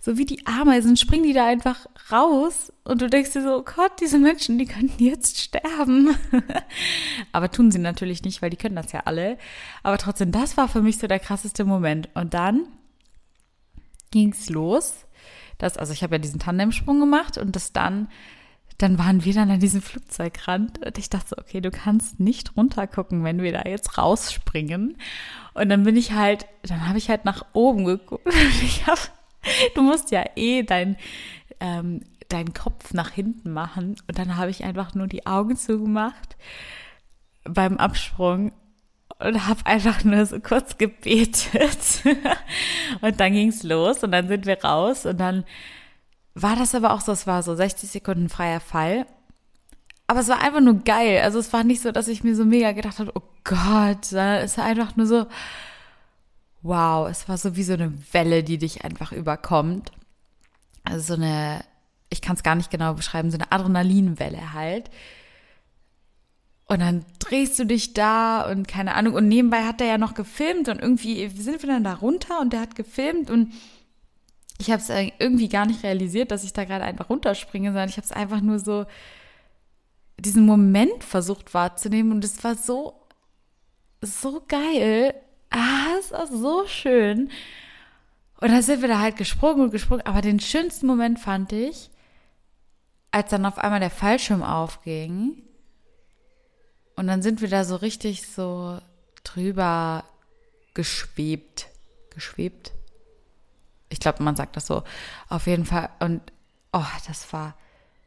So 0.07 0.17
wie 0.17 0.25
die 0.25 0.47
Ameisen 0.47 0.95
springen 0.95 1.25
die 1.25 1.33
da 1.33 1.45
einfach 1.45 1.85
raus 2.09 2.71
und 2.85 3.01
du 3.01 3.09
denkst 3.09 3.33
dir 3.33 3.43
so, 3.43 3.57
oh 3.57 3.63
Gott, 3.63 3.91
diese 3.99 4.17
Menschen, 4.17 4.57
die 4.57 4.65
könnten 4.65 5.03
jetzt 5.03 5.37
sterben. 5.37 6.15
Aber 7.33 7.51
tun 7.51 7.71
sie 7.71 7.79
natürlich 7.79 8.23
nicht, 8.23 8.41
weil 8.41 8.49
die 8.49 8.55
können 8.55 8.77
das 8.77 8.93
ja 8.93 9.01
alle. 9.03 9.37
Aber 9.83 9.97
trotzdem, 9.97 10.31
das 10.31 10.55
war 10.55 10.69
für 10.69 10.81
mich 10.81 10.97
so 10.97 11.07
der 11.07 11.19
krasseste 11.19 11.65
Moment. 11.65 12.07
Und 12.13 12.33
dann 12.33 12.69
ging's 14.11 14.49
los 14.49 15.07
dass, 15.57 15.77
also 15.77 15.93
ich 15.93 16.03
habe 16.03 16.15
ja 16.15 16.19
diesen 16.19 16.39
Tandemsprung 16.39 16.99
gemacht 16.99 17.37
und 17.37 17.55
das 17.55 17.73
dann, 17.73 18.09
dann 18.77 18.99
waren 18.99 19.25
wir 19.25 19.33
dann 19.33 19.49
an 19.49 19.59
diesem 19.59 19.81
Flugzeugrand 19.81 20.85
und 20.85 20.97
ich 20.97 21.09
dachte 21.09 21.29
so, 21.29 21.37
okay, 21.37 21.61
du 21.61 21.71
kannst 21.71 22.19
nicht 22.19 22.55
runtergucken, 22.55 23.23
wenn 23.23 23.41
wir 23.41 23.51
da 23.51 23.63
jetzt 23.67 23.97
rausspringen. 23.97 24.97
Und 25.55 25.69
dann 25.69 25.83
bin 25.83 25.95
ich 25.95 26.11
halt, 26.11 26.45
dann 26.61 26.87
habe 26.87 26.99
ich 26.99 27.09
halt 27.09 27.25
nach 27.25 27.43
oben 27.53 27.85
geguckt 27.85 28.25
und 28.25 28.63
ich 28.63 28.85
habe, 28.85 29.01
du 29.75 29.81
musst 29.81 30.11
ja 30.11 30.23
eh 30.35 30.63
dein, 30.63 30.97
ähm, 31.59 32.01
deinen 32.29 32.53
Kopf 32.53 32.93
nach 32.93 33.11
hinten 33.11 33.51
machen 33.51 33.95
und 34.07 34.17
dann 34.17 34.37
habe 34.37 34.51
ich 34.51 34.63
einfach 34.63 34.93
nur 34.93 35.07
die 35.07 35.25
Augen 35.25 35.55
zugemacht 35.55 36.35
beim 37.43 37.77
Absprung 37.77 38.51
und 39.19 39.47
habe 39.47 39.65
einfach 39.65 40.03
nur 40.03 40.25
so 40.25 40.39
kurz 40.39 40.77
gebetet. 40.77 42.03
und 43.01 43.19
dann 43.19 43.33
ging's 43.33 43.63
los 43.63 44.03
und 44.03 44.11
dann 44.11 44.27
sind 44.27 44.45
wir 44.45 44.63
raus 44.63 45.05
und 45.05 45.19
dann 45.19 45.43
war 46.35 46.55
das 46.55 46.75
aber 46.75 46.93
auch 46.93 47.01
so, 47.01 47.11
es 47.11 47.25
war 47.25 47.41
so 47.41 47.55
60 47.55 47.89
Sekunden 47.89 48.29
freier 48.29 48.59
Fall. 48.59 49.07
Aber 50.05 50.19
es 50.19 50.27
war 50.29 50.41
einfach 50.41 50.61
nur 50.61 50.75
geil. 50.83 51.21
Also 51.23 51.39
es 51.39 51.51
war 51.51 51.63
nicht 51.63 51.81
so, 51.81 51.91
dass 51.91 52.07
ich 52.07 52.23
mir 52.23 52.35
so 52.35 52.45
mega 52.45 52.71
gedacht 52.71 52.99
habe, 52.99 53.11
oh 53.15 53.23
Gott, 53.43 54.11
es 54.11 54.57
war 54.57 54.65
einfach 54.65 54.95
nur 54.95 55.07
so, 55.07 55.25
wow, 56.61 57.07
es 57.09 57.27
war 57.29 57.37
so 57.37 57.55
wie 57.55 57.63
so 57.63 57.73
eine 57.73 57.93
Welle, 58.11 58.43
die 58.43 58.57
dich 58.57 58.83
einfach 58.83 59.11
überkommt. 59.11 59.91
Also 60.83 61.15
so 61.15 61.21
eine, 61.21 61.63
ich 62.09 62.21
kann 62.21 62.35
es 62.35 62.43
gar 62.43 62.55
nicht 62.55 62.71
genau 62.71 62.93
beschreiben, 62.93 63.31
so 63.31 63.37
eine 63.37 63.51
Adrenalinwelle 63.51 64.53
halt. 64.53 64.89
Und 66.65 66.81
dann 66.81 67.05
drehst 67.19 67.57
du 67.59 67.65
dich 67.65 67.93
da 67.93 68.41
und 68.49 68.67
keine 68.67 68.95
Ahnung. 68.95 69.13
Und 69.13 69.27
nebenbei 69.27 69.63
hat 69.63 69.79
er 69.79 69.87
ja 69.87 69.97
noch 69.97 70.13
gefilmt 70.13 70.67
und 70.67 70.81
irgendwie 70.81 71.29
sind 71.29 71.61
wir 71.61 71.69
dann 71.69 71.83
da 71.83 71.93
runter 71.93 72.41
und 72.41 72.51
der 72.51 72.59
hat 72.59 72.75
gefilmt 72.75 73.29
und 73.29 73.53
ich 74.59 74.71
habe 74.71 74.81
es 74.81 74.89
irgendwie 74.89 75.49
gar 75.49 75.65
nicht 75.65 75.83
realisiert, 75.83 76.31
dass 76.31 76.43
ich 76.43 76.51
da 76.51 76.65
gerade 76.65 76.83
einfach 76.83 77.09
runterspringe, 77.09 77.69
sondern 77.69 77.89
ich 77.89 77.97
habe 77.97 78.05
es 78.05 78.11
einfach 78.11 78.41
nur 78.41 78.59
so 78.59 78.85
diesen 80.19 80.45
Moment 80.45 81.03
versucht 81.03 81.53
wahrzunehmen 81.53 82.11
und 82.11 82.25
es 82.25 82.43
war 82.43 82.55
so 82.55 82.95
so 84.01 84.43
geil. 84.47 85.13
Ah, 85.49 85.95
es 85.99 86.11
war 86.11 86.27
so 86.27 86.67
schön. 86.67 87.29
Und 88.39 88.51
dann 88.51 88.61
sind 88.61 88.81
wir 88.81 88.87
da 88.87 88.99
halt 88.99 89.17
gesprungen 89.17 89.61
und 89.61 89.71
gesprungen. 89.71 90.05
Aber 90.05 90.21
den 90.21 90.39
schönsten 90.39 90.85
Moment 90.85 91.19
fand 91.19 91.51
ich, 91.51 91.89
als 93.11 93.29
dann 93.29 93.45
auf 93.45 93.57
einmal 93.57 93.79
der 93.79 93.89
Fallschirm 93.89 94.43
aufging 94.43 95.41
und 96.97 97.05
dann 97.07 97.21
sind 97.21 97.41
wir 97.41 97.47
da 97.47 97.63
so 97.63 97.75
richtig 97.75 98.27
so 98.27 98.79
drüber 99.23 100.03
geschwebt. 100.73 101.67
Geschwebt? 102.09 102.71
Ich 103.89 103.99
glaube, 103.99 104.23
man 104.23 104.35
sagt 104.35 104.55
das 104.55 104.65
so. 104.65 104.83
Auf 105.29 105.45
jeden 105.45 105.65
Fall. 105.65 105.89
Und 105.99 106.21
oh, 106.73 106.83
das 107.07 107.31
war 107.31 107.55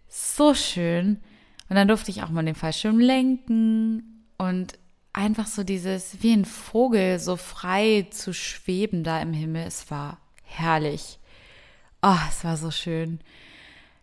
so 0.09 0.55
schön. 0.55 1.21
Und 1.69 1.77
dann 1.77 1.87
durfte 1.87 2.11
ich 2.11 2.25
auch 2.25 2.31
mal 2.31 2.45
den 2.45 2.57
Fallschirm 2.57 2.99
lenken 2.99 4.27
und 4.39 4.77
einfach 5.13 5.47
so 5.47 5.65
dieses, 5.65 6.23
wie 6.23 6.33
ein 6.33 6.45
Vogel, 6.45 7.19
so 7.19 7.37
frei 7.37 8.07
zu 8.11 8.33
schweben 8.33 9.05
da 9.05 9.21
im 9.21 9.33
Himmel. 9.33 9.67
Es 9.67 9.91
war 9.91 10.19
herrlich. 10.45 11.19
Oh, 12.03 12.19
es 12.29 12.45
war 12.45 12.57
so 12.57 12.71
schön. 12.71 13.21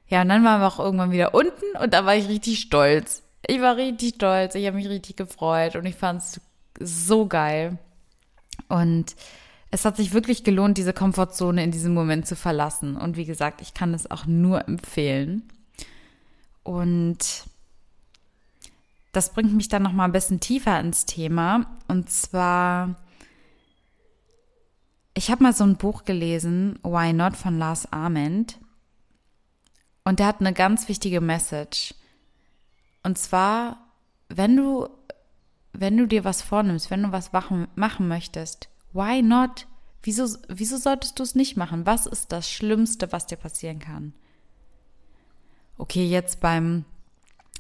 Ja, 0.08 0.22
und 0.22 0.30
dann 0.30 0.44
waren 0.44 0.62
wir 0.62 0.68
auch 0.68 0.80
irgendwann 0.80 1.12
wieder 1.12 1.34
unten 1.34 1.78
und 1.82 1.94
da 1.94 2.06
war 2.06 2.16
ich 2.16 2.28
richtig 2.28 2.60
stolz. 2.60 3.24
Ich 3.46 3.62
war 3.62 3.76
richtig 3.76 4.16
stolz, 4.16 4.56
ich 4.56 4.66
habe 4.66 4.78
mich 4.78 4.88
richtig 4.88 5.18
gefreut 5.18 5.76
und 5.76 5.86
ich 5.86 5.96
fand 5.96 6.22
es 6.22 6.42
so 6.80 7.28
geil. 7.28 7.78
Und 8.70 9.16
es 9.72 9.86
hat 9.86 9.98
sich 9.98 10.14
wirklich 10.14 10.44
gelohnt, 10.44 10.78
diese 10.78 10.94
Komfortzone 10.94 11.64
in 11.64 11.72
diesem 11.72 11.94
Moment 11.94 12.26
zu 12.26 12.36
verlassen. 12.36 12.96
Und 12.96 13.18
wie 13.18 13.26
gesagt, 13.26 13.62
ich 13.62 13.74
kann 13.74 13.94
es 13.94 14.10
auch 14.10 14.26
nur 14.26 14.68
empfehlen. 14.68 15.44
Und 16.64 17.46
das 19.12 19.34
bringt 19.34 19.54
mich 19.54 19.68
dann 19.68 19.84
noch 19.84 19.94
mal 19.94 20.06
ein 20.06 20.12
bisschen 20.12 20.40
tiefer 20.40 20.80
ins 20.80 21.06
Thema. 21.06 21.78
Und 21.88 22.10
zwar, 22.10 22.96
ich 25.14 25.32
habe 25.32 25.44
mal 25.44 25.54
so 25.54 25.64
ein 25.64 25.78
Buch 25.78 26.04
gelesen, 26.04 26.80
Why 26.84 27.14
Not 27.14 27.36
von 27.36 27.58
Lars 27.58 27.92
Ament. 27.92 28.60
Und 30.04 30.20
der 30.20 30.28
hat 30.28 30.40
eine 30.40 30.54
ganz 30.54 30.88
wichtige 30.88 31.22
Message. 31.22 31.94
Und 33.04 33.18
zwar, 33.18 33.78
wenn 34.30 34.56
du, 34.56 34.90
wenn 35.74 35.98
du 35.98 36.08
dir 36.08 36.24
was 36.24 36.42
vornimmst, 36.42 36.92
wenn 36.92 37.04
du 37.04 37.12
was 37.12 37.34
machen, 37.34 37.68
machen 37.76 38.08
möchtest, 38.08 38.70
why 38.94 39.22
not? 39.22 39.68
Wieso, 40.04 40.28
wieso 40.48 40.78
solltest 40.78 41.20
du 41.20 41.24
es 41.24 41.36
nicht 41.36 41.58
machen? 41.58 41.86
Was 41.86 42.06
ist 42.06 42.32
das 42.32 42.50
Schlimmste, 42.50 43.12
was 43.12 43.28
dir 43.28 43.36
passieren 43.36 43.80
kann? 43.80 44.14
Okay, 45.78 46.08
jetzt 46.08 46.40
beim, 46.40 46.86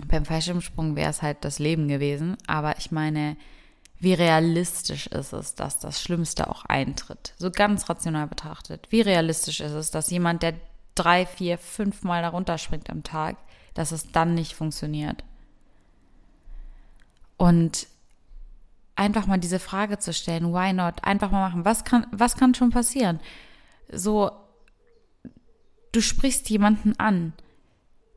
beim 0.07 0.25
Fallschirmsprung 0.25 0.95
wäre 0.95 1.09
es 1.09 1.21
halt 1.21 1.43
das 1.43 1.59
Leben 1.59 1.87
gewesen, 1.87 2.37
aber 2.47 2.77
ich 2.77 2.91
meine, 2.91 3.37
wie 3.99 4.13
realistisch 4.13 5.07
ist 5.07 5.33
es, 5.33 5.55
dass 5.55 5.79
das 5.79 6.01
Schlimmste 6.01 6.49
auch 6.49 6.65
eintritt? 6.65 7.33
So 7.37 7.49
ganz 7.49 7.89
rational 7.89 8.27
betrachtet. 8.27 8.87
Wie 8.91 9.01
realistisch 9.01 9.59
ist 9.59 9.71
es, 9.71 9.89
dass 9.89 10.11
jemand, 10.11 10.43
der 10.43 10.53
drei, 10.93 11.25
vier, 11.25 11.57
fünf 11.57 12.03
Mal 12.03 12.21
darunter 12.21 12.57
springt 12.57 12.89
am 12.89 13.03
Tag, 13.03 13.37
dass 13.73 13.91
es 13.91 14.11
dann 14.11 14.35
nicht 14.35 14.53
funktioniert? 14.53 15.23
Und 17.37 17.87
einfach 18.95 19.25
mal 19.27 19.39
diese 19.39 19.59
Frage 19.59 19.97
zu 19.99 20.13
stellen, 20.13 20.53
why 20.53 20.73
not? 20.73 21.03
Einfach 21.03 21.31
mal 21.31 21.49
machen. 21.49 21.65
Was 21.65 21.83
kann, 21.83 22.07
was 22.11 22.35
kann 22.35 22.53
schon 22.53 22.71
passieren? 22.71 23.19
So, 23.91 24.31
du 25.91 26.01
sprichst 26.01 26.49
jemanden 26.49 26.99
an. 26.99 27.33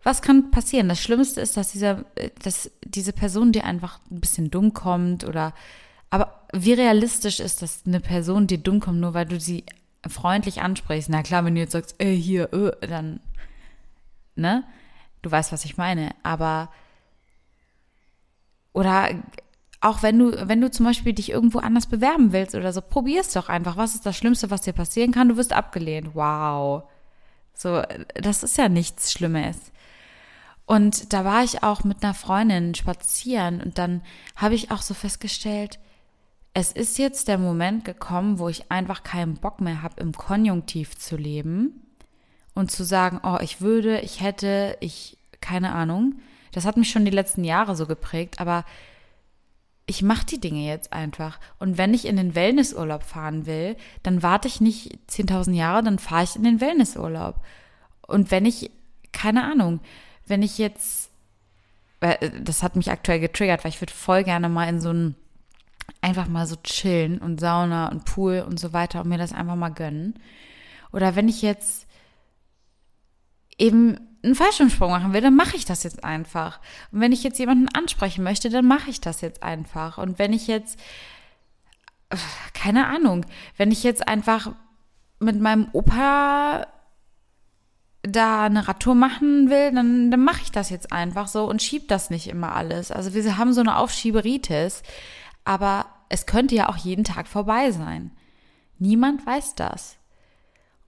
Was 0.02 0.22
kann 0.22 0.50
passieren? 0.50 0.88
Das 0.88 1.00
Schlimmste 1.00 1.40
ist, 1.40 1.56
dass 1.56 1.72
dieser, 1.72 2.04
dass 2.42 2.70
diese 2.84 3.12
Person 3.12 3.52
dir 3.52 3.64
einfach 3.64 4.00
ein 4.10 4.20
bisschen 4.20 4.50
dumm 4.50 4.72
kommt 4.72 5.24
oder, 5.24 5.52
aber 6.08 6.46
wie 6.52 6.72
realistisch 6.72 7.38
ist, 7.40 7.62
dass 7.62 7.82
eine 7.86 8.00
Person 8.00 8.46
dir 8.46 8.58
dumm 8.58 8.80
kommt, 8.80 9.00
nur 9.00 9.14
weil 9.14 9.26
du 9.26 9.38
sie 9.38 9.64
freundlich 10.08 10.62
ansprichst? 10.62 11.10
Na 11.10 11.22
klar, 11.22 11.44
wenn 11.44 11.54
du 11.54 11.60
jetzt 11.60 11.72
sagst, 11.72 11.96
ey, 11.98 12.20
hier, 12.20 12.52
äh, 12.52 12.86
dann, 12.86 13.20
ne? 14.36 14.64
Du 15.22 15.30
weißt, 15.30 15.52
was 15.52 15.66
ich 15.66 15.76
meine. 15.76 16.14
Aber 16.22 16.70
oder 18.72 19.10
auch 19.80 20.02
wenn 20.02 20.18
du, 20.18 20.48
wenn 20.48 20.60
du 20.60 20.70
zum 20.70 20.86
Beispiel 20.86 21.12
dich 21.12 21.30
irgendwo 21.30 21.58
anders 21.58 21.86
bewerben 21.86 22.32
willst 22.32 22.54
oder 22.54 22.72
so, 22.72 22.80
probier 22.80 23.20
es 23.20 23.32
doch 23.32 23.48
einfach. 23.48 23.76
Was 23.76 23.94
ist 23.94 24.06
das 24.06 24.16
Schlimmste, 24.16 24.50
was 24.50 24.62
dir 24.62 24.72
passieren 24.72 25.12
kann? 25.12 25.28
Du 25.28 25.36
wirst 25.36 25.52
abgelehnt. 25.52 26.14
Wow. 26.14 26.84
So, 27.54 27.82
das 28.14 28.42
ist 28.42 28.58
ja 28.58 28.68
nichts 28.68 29.12
Schlimmes. 29.12 29.72
Und 30.70 31.12
da 31.12 31.24
war 31.24 31.42
ich 31.42 31.64
auch 31.64 31.82
mit 31.82 32.04
einer 32.04 32.14
Freundin 32.14 32.76
spazieren 32.76 33.60
und 33.60 33.76
dann 33.76 34.02
habe 34.36 34.54
ich 34.54 34.70
auch 34.70 34.82
so 34.82 34.94
festgestellt, 34.94 35.80
es 36.54 36.70
ist 36.70 36.96
jetzt 36.96 37.26
der 37.26 37.38
Moment 37.38 37.84
gekommen, 37.84 38.38
wo 38.38 38.48
ich 38.48 38.70
einfach 38.70 39.02
keinen 39.02 39.34
Bock 39.34 39.60
mehr 39.60 39.82
habe, 39.82 40.00
im 40.00 40.12
Konjunktiv 40.12 40.96
zu 40.96 41.16
leben 41.16 41.88
und 42.54 42.70
zu 42.70 42.84
sagen, 42.84 43.18
oh, 43.24 43.38
ich 43.40 43.60
würde, 43.60 43.98
ich 44.02 44.20
hätte, 44.20 44.76
ich, 44.78 45.18
keine 45.40 45.72
Ahnung, 45.72 46.20
das 46.52 46.66
hat 46.66 46.76
mich 46.76 46.90
schon 46.90 47.04
die 47.04 47.10
letzten 47.10 47.42
Jahre 47.42 47.74
so 47.74 47.88
geprägt, 47.88 48.38
aber 48.38 48.64
ich 49.86 50.02
mache 50.02 50.26
die 50.26 50.40
Dinge 50.40 50.68
jetzt 50.68 50.92
einfach. 50.92 51.40
Und 51.58 51.78
wenn 51.78 51.94
ich 51.94 52.04
in 52.04 52.16
den 52.16 52.36
Wellnessurlaub 52.36 53.02
fahren 53.02 53.44
will, 53.44 53.76
dann 54.04 54.22
warte 54.22 54.46
ich 54.46 54.60
nicht 54.60 54.96
10.000 55.08 55.52
Jahre, 55.52 55.82
dann 55.82 55.98
fahre 55.98 56.22
ich 56.22 56.36
in 56.36 56.44
den 56.44 56.60
Wellnessurlaub. 56.60 57.40
Und 58.06 58.30
wenn 58.30 58.46
ich, 58.46 58.70
keine 59.10 59.42
Ahnung, 59.42 59.80
wenn 60.30 60.42
ich 60.42 60.58
jetzt, 60.58 61.10
äh, 62.00 62.30
das 62.40 62.62
hat 62.62 62.76
mich 62.76 62.90
aktuell 62.90 63.20
getriggert, 63.20 63.64
weil 63.64 63.70
ich 63.70 63.80
würde 63.80 63.92
voll 63.92 64.24
gerne 64.24 64.48
mal 64.48 64.68
in 64.68 64.80
so 64.80 64.92
ein, 64.92 65.16
einfach 66.00 66.28
mal 66.28 66.46
so 66.46 66.56
chillen 66.62 67.18
und 67.18 67.40
Sauna 67.40 67.88
und 67.88 68.04
Pool 68.04 68.44
und 68.46 68.58
so 68.58 68.72
weiter 68.72 69.02
und 69.02 69.08
mir 69.08 69.18
das 69.18 69.32
einfach 69.32 69.56
mal 69.56 69.70
gönnen. 69.70 70.14
Oder 70.92 71.16
wenn 71.16 71.28
ich 71.28 71.42
jetzt 71.42 71.86
eben 73.58 73.98
einen 74.22 74.34
Fallschirmsprung 74.34 74.90
machen 74.90 75.12
will, 75.12 75.20
dann 75.20 75.36
mache 75.36 75.56
ich 75.56 75.64
das 75.64 75.82
jetzt 75.82 76.04
einfach. 76.04 76.60
Und 76.92 77.00
wenn 77.00 77.12
ich 77.12 77.22
jetzt 77.22 77.38
jemanden 77.38 77.68
ansprechen 77.68 78.22
möchte, 78.22 78.50
dann 78.50 78.66
mache 78.66 78.90
ich 78.90 79.00
das 79.00 79.20
jetzt 79.20 79.42
einfach. 79.42 79.98
Und 79.98 80.18
wenn 80.18 80.32
ich 80.32 80.46
jetzt, 80.46 80.78
keine 82.54 82.86
Ahnung, 82.86 83.26
wenn 83.56 83.70
ich 83.70 83.82
jetzt 83.82 84.06
einfach 84.06 84.52
mit 85.18 85.40
meinem 85.40 85.68
Opa 85.72 86.66
da 88.02 88.44
eine 88.44 88.66
Radtour 88.66 88.94
machen 88.94 89.50
will, 89.50 89.72
dann, 89.72 90.10
dann 90.10 90.24
mache 90.24 90.42
ich 90.42 90.52
das 90.52 90.70
jetzt 90.70 90.92
einfach 90.92 91.28
so 91.28 91.44
und 91.44 91.62
schieb 91.62 91.88
das 91.88 92.10
nicht 92.10 92.28
immer 92.28 92.54
alles. 92.54 92.90
Also 92.90 93.14
wir 93.14 93.36
haben 93.36 93.52
so 93.52 93.60
eine 93.60 93.76
Aufschieberitis, 93.76 94.82
aber 95.44 95.86
es 96.08 96.26
könnte 96.26 96.54
ja 96.54 96.68
auch 96.68 96.76
jeden 96.76 97.04
Tag 97.04 97.28
vorbei 97.28 97.70
sein. 97.70 98.10
Niemand 98.78 99.26
weiß 99.26 99.54
das. 99.54 99.98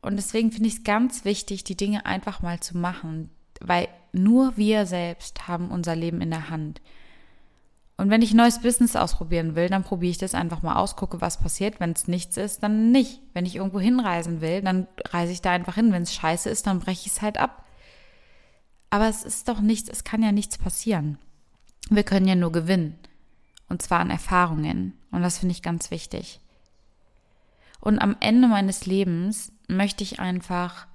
Und 0.00 0.16
deswegen 0.16 0.50
finde 0.50 0.69
ich 0.69 0.76
es 0.76 0.85
ganz 0.85 1.25
wichtig, 1.25 1.64
die 1.64 1.76
Dinge 1.76 2.07
einfach 2.07 2.42
mal 2.42 2.59
zu 2.61 2.76
machen, 2.76 3.31
weil 3.61 3.88
nur 4.12 4.57
wir 4.57 4.87
selbst 4.87 5.47
haben 5.47 5.71
unser 5.71 5.95
Leben 5.95 6.21
in 6.21 6.31
der 6.31 6.50
Hand. 6.50 6.81
Und 7.96 8.11
wenn 8.11 8.22
ich 8.22 8.32
ein 8.32 8.38
neues 8.38 8.61
Business 8.61 8.96
ausprobieren 8.96 9.54
will, 9.54 9.68
dann 9.68 9.84
probiere 9.84 10.11
ich 10.11 10.18
das 10.18 10.34
einfach 10.34 10.62
mal 10.62 10.76
aus, 10.76 10.96
gucke, 10.96 11.20
was 11.20 11.38
passiert. 11.38 11.78
Wenn 11.78 11.92
es 11.92 12.08
nichts 12.08 12.37
ist, 12.37 12.62
dann 12.62 12.90
nicht. 12.90 13.20
Wenn 13.34 13.46
ich 13.46 13.56
irgendwo 13.56 13.80
hinreisen 13.80 14.40
will, 14.40 14.62
dann 14.62 14.88
reise 15.11 15.32
ich 15.32 15.42
da 15.42 15.52
einfach 15.52 15.75
hin. 15.75 15.92
Wenn 15.92 16.02
es 16.02 16.14
scheiße 16.14 16.49
ist, 16.49 16.66
dann 16.66 16.80
breche 16.80 17.06
ich 17.06 17.12
es 17.12 17.22
halt 17.22 17.38
ab. 17.38 17.64
Aber 18.90 19.08
es 19.08 19.22
ist 19.22 19.49
doch 19.49 19.61
nichts, 19.61 19.88
es 19.88 20.04
kann 20.04 20.22
ja 20.22 20.32
nichts 20.32 20.58
passieren. 20.58 21.18
Wir 21.90 22.02
können 22.02 22.26
ja 22.26 22.34
nur 22.34 22.52
gewinnen. 22.52 22.99
Und 23.68 23.82
zwar 23.82 24.00
an 24.00 24.11
Erfahrungen. 24.11 24.99
Und 25.11 25.22
das 25.22 25.38
finde 25.38 25.52
ich 25.52 25.62
ganz 25.62 25.90
wichtig. 25.90 26.40
Und 27.80 27.99
am 27.99 28.16
Ende 28.20 28.49
meines 28.49 28.87
Lebens 28.87 29.52
möchte 29.66 30.04
ich 30.04 30.20
einfach 30.20 30.87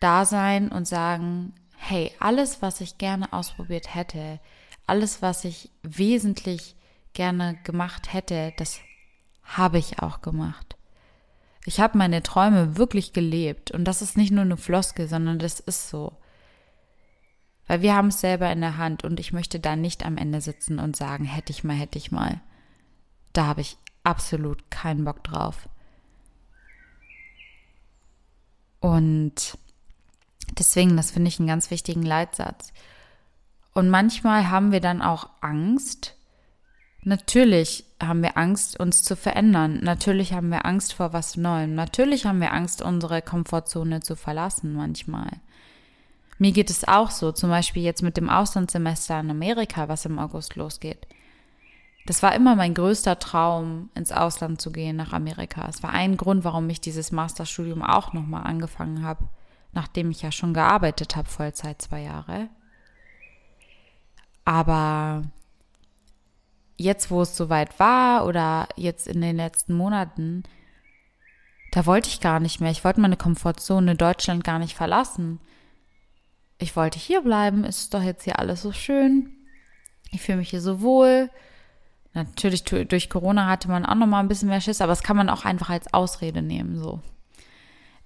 da 0.00 0.24
sein 0.24 0.70
und 0.70 0.86
sagen, 0.86 1.54
hey, 1.76 2.12
alles, 2.20 2.62
was 2.62 2.80
ich 2.80 2.98
gerne 2.98 3.32
ausprobiert 3.32 3.94
hätte, 3.94 4.40
alles, 4.86 5.22
was 5.22 5.44
ich 5.44 5.70
wesentlich 5.82 6.76
gerne 7.12 7.58
gemacht 7.64 8.12
hätte, 8.12 8.52
das 8.56 8.80
habe 9.42 9.78
ich 9.78 10.00
auch 10.00 10.20
gemacht. 10.20 10.76
Ich 11.66 11.80
habe 11.80 11.96
meine 11.96 12.22
Träume 12.22 12.76
wirklich 12.76 13.12
gelebt 13.12 13.70
und 13.70 13.84
das 13.84 14.02
ist 14.02 14.16
nicht 14.16 14.30
nur 14.30 14.42
eine 14.42 14.56
Floske, 14.56 15.08
sondern 15.08 15.38
das 15.38 15.60
ist 15.60 15.88
so. 15.88 16.12
Weil 17.66 17.80
wir 17.80 17.94
haben 17.94 18.08
es 18.08 18.20
selber 18.20 18.52
in 18.52 18.60
der 18.60 18.76
Hand 18.76 19.04
und 19.04 19.18
ich 19.18 19.32
möchte 19.32 19.58
da 19.58 19.74
nicht 19.74 20.04
am 20.04 20.18
Ende 20.18 20.42
sitzen 20.42 20.78
und 20.78 20.96
sagen, 20.96 21.24
hätte 21.24 21.50
ich 21.52 21.64
mal, 21.64 21.74
hätte 21.74 21.96
ich 21.96 22.12
mal. 22.12 22.40
Da 23.32 23.46
habe 23.46 23.62
ich 23.62 23.78
absolut 24.02 24.70
keinen 24.70 25.04
Bock 25.04 25.24
drauf. 25.24 25.68
Und 28.80 29.56
deswegen, 30.58 30.94
das 30.98 31.10
finde 31.10 31.28
ich 31.28 31.38
einen 31.38 31.48
ganz 31.48 31.70
wichtigen 31.70 32.02
Leitsatz. 32.02 32.74
Und 33.74 33.90
manchmal 33.90 34.50
haben 34.50 34.72
wir 34.72 34.80
dann 34.80 35.02
auch 35.02 35.28
Angst. 35.40 36.16
Natürlich 37.02 37.84
haben 38.02 38.22
wir 38.22 38.38
Angst, 38.38 38.80
uns 38.80 39.02
zu 39.02 39.16
verändern. 39.16 39.80
Natürlich 39.82 40.32
haben 40.32 40.50
wir 40.50 40.64
Angst 40.64 40.94
vor 40.94 41.12
was 41.12 41.36
Neuem. 41.36 41.74
Natürlich 41.74 42.24
haben 42.24 42.40
wir 42.40 42.52
Angst, 42.52 42.80
unsere 42.80 43.20
Komfortzone 43.20 44.00
zu 44.00 44.16
verlassen 44.16 44.74
manchmal. 44.74 45.28
Mir 46.38 46.52
geht 46.52 46.70
es 46.70 46.86
auch 46.86 47.10
so, 47.10 47.32
zum 47.32 47.50
Beispiel 47.50 47.82
jetzt 47.82 48.02
mit 48.02 48.16
dem 48.16 48.30
Auslandssemester 48.30 49.20
in 49.20 49.30
Amerika, 49.30 49.88
was 49.88 50.04
im 50.04 50.18
August 50.18 50.56
losgeht. 50.56 51.06
Das 52.06 52.22
war 52.22 52.34
immer 52.34 52.54
mein 52.54 52.74
größter 52.74 53.18
Traum, 53.18 53.90
ins 53.94 54.12
Ausland 54.12 54.60
zu 54.60 54.70
gehen, 54.70 54.96
nach 54.96 55.12
Amerika. 55.12 55.66
Es 55.68 55.82
war 55.82 55.90
ein 55.90 56.16
Grund, 56.16 56.44
warum 56.44 56.68
ich 56.68 56.80
dieses 56.80 57.12
Masterstudium 57.12 57.82
auch 57.82 58.12
nochmal 58.12 58.44
angefangen 58.44 59.04
habe, 59.04 59.24
nachdem 59.72 60.10
ich 60.10 60.22
ja 60.22 60.30
schon 60.30 60.54
gearbeitet 60.54 61.16
habe, 61.16 61.28
Vollzeit 61.28 61.80
zwei 61.80 62.02
Jahre. 62.02 62.48
Aber 64.44 65.22
jetzt, 66.76 67.10
wo 67.10 67.22
es 67.22 67.36
soweit 67.36 67.78
war 67.78 68.26
oder 68.26 68.68
jetzt 68.76 69.06
in 69.06 69.20
den 69.20 69.36
letzten 69.36 69.74
Monaten, 69.74 70.42
da 71.72 71.86
wollte 71.86 72.08
ich 72.08 72.20
gar 72.20 72.40
nicht 72.40 72.60
mehr. 72.60 72.70
Ich 72.70 72.84
wollte 72.84 73.00
meine 73.00 73.16
Komfortzone 73.16 73.96
Deutschland 73.96 74.44
gar 74.44 74.58
nicht 74.58 74.76
verlassen. 74.76 75.40
Ich 76.58 76.76
wollte 76.76 76.98
hier 76.98 77.22
bleiben. 77.22 77.64
Es 77.64 77.78
ist 77.78 77.94
doch 77.94 78.02
jetzt 78.02 78.24
hier 78.24 78.38
alles 78.38 78.62
so 78.62 78.72
schön. 78.72 79.32
Ich 80.10 80.20
fühle 80.20 80.38
mich 80.38 80.50
hier 80.50 80.60
so 80.60 80.80
wohl. 80.80 81.30
Natürlich 82.12 82.62
durch 82.62 83.10
Corona 83.10 83.48
hatte 83.48 83.68
man 83.68 83.84
auch 83.84 83.96
noch 83.96 84.06
mal 84.06 84.20
ein 84.20 84.28
bisschen 84.28 84.48
mehr 84.48 84.60
Schiss, 84.60 84.80
aber 84.80 84.92
das 84.92 85.02
kann 85.02 85.16
man 85.16 85.28
auch 85.28 85.44
einfach 85.44 85.68
als 85.68 85.92
Ausrede 85.92 86.42
nehmen, 86.42 86.78
so. 86.78 87.00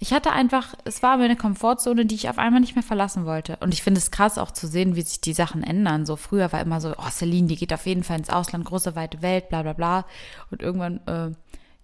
Ich 0.01 0.13
hatte 0.13 0.31
einfach, 0.31 0.75
es 0.85 1.03
war 1.03 1.17
meine 1.17 1.35
Komfortzone, 1.35 2.07
die 2.07 2.15
ich 2.15 2.29
auf 2.29 2.39
einmal 2.39 2.61
nicht 2.61 2.77
mehr 2.77 2.85
verlassen 2.85 3.27
wollte. 3.27 3.57
Und 3.61 3.75
ich 3.75 3.83
finde 3.83 3.99
es 3.99 4.13
krass 4.13 4.39
auch 4.39 4.53
zu 4.53 4.69
sehen, 4.69 4.95
wie 4.95 5.03
sich 5.03 5.21
die 5.21 5.33
Sachen 5.33 5.65
ändern. 5.65 6.07
So 6.07 6.15
früher 6.15 6.53
war 6.53 6.61
immer 6.61 6.81
so, 6.81 6.95
oh, 6.97 7.11
Celine, 7.11 7.49
die 7.49 7.57
geht 7.57 7.73
auf 7.73 7.87
jeden 7.87 8.05
Fall 8.05 8.19
ins 8.19 8.31
Ausland, 8.31 8.65
große, 8.65 8.95
weite 8.95 9.23
Welt, 9.23 9.49
bla 9.49 9.63
bla 9.63 9.73
bla. 9.73 10.07
Und 10.53 10.63
irgendwann 10.63 11.01
äh, 11.07 11.31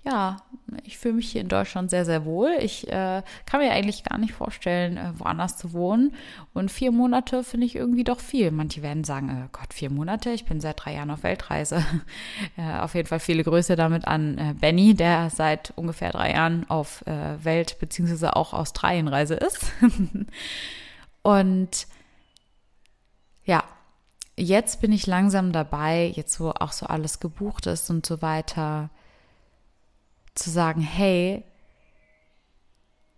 ja, 0.05 0.37
ich 0.83 0.99
fühle 0.99 1.15
mich 1.15 1.31
hier 1.31 1.41
in 1.41 1.49
Deutschland 1.49 1.89
sehr, 1.89 2.05
sehr 2.05 2.27
wohl. 2.27 2.51
Ich 2.61 2.87
äh, 2.89 3.23
kann 3.47 3.61
mir 3.61 3.73
eigentlich 3.73 4.05
gar 4.05 4.19
nicht 4.19 4.35
vorstellen, 4.35 4.99
äh, 4.99 5.13
woanders 5.19 5.57
zu 5.57 5.73
wohnen. 5.73 6.15
Und 6.53 6.71
vier 6.71 6.93
Monate 6.93 7.43
finde 7.43 7.67
ich 7.67 7.75
irgendwie 7.75 8.05
doch 8.05 8.21
viel. 8.21 8.51
Manche 8.51 8.83
werden 8.83 9.05
sagen, 9.05 9.45
oh 9.45 9.49
Gott, 9.53 9.73
vier 9.73 9.91
Monate, 9.91 10.31
ich 10.31 10.45
bin 10.45 10.61
seit 10.61 10.85
drei 10.85 10.95
Jahren 10.95 11.11
auf 11.11 11.23
Weltreise. 11.23 11.85
äh, 12.59 12.81
auf 12.81 12.95
jeden 12.95 13.09
Fall 13.09 13.21
viele 13.21 13.45
Grüße 13.45 13.77
damit 13.77 14.07
an 14.07 14.37
äh, 14.37 14.55
Benny, 14.55 14.95
der 14.95 15.31
seit 15.31 15.73
ungefähr 15.77 16.11
drei 16.11 16.33
Jahren 16.33 16.69
auf 16.69 17.07
äh, 17.07 17.43
Welt- 17.43 17.79
bzw. 17.81 18.29
auch 18.29 18.53
Australienreise 18.53 19.35
ist. 19.35 19.73
Und 21.23 21.87
ja, 23.45 23.65
jetzt 24.37 24.83
bin 24.83 24.93
ich 24.93 25.07
langsam 25.07 25.53
dabei, 25.53 26.13
jetzt 26.15 26.41
wo 26.41 26.51
auch 26.51 26.73
so 26.73 26.87
alles 26.87 27.21
gebucht 27.21 27.67
ist 27.67 27.89
und 27.89 28.05
so 28.05 28.21
weiter 28.21 28.91
zu 30.35 30.51
sagen, 30.51 30.81
hey, 30.81 31.45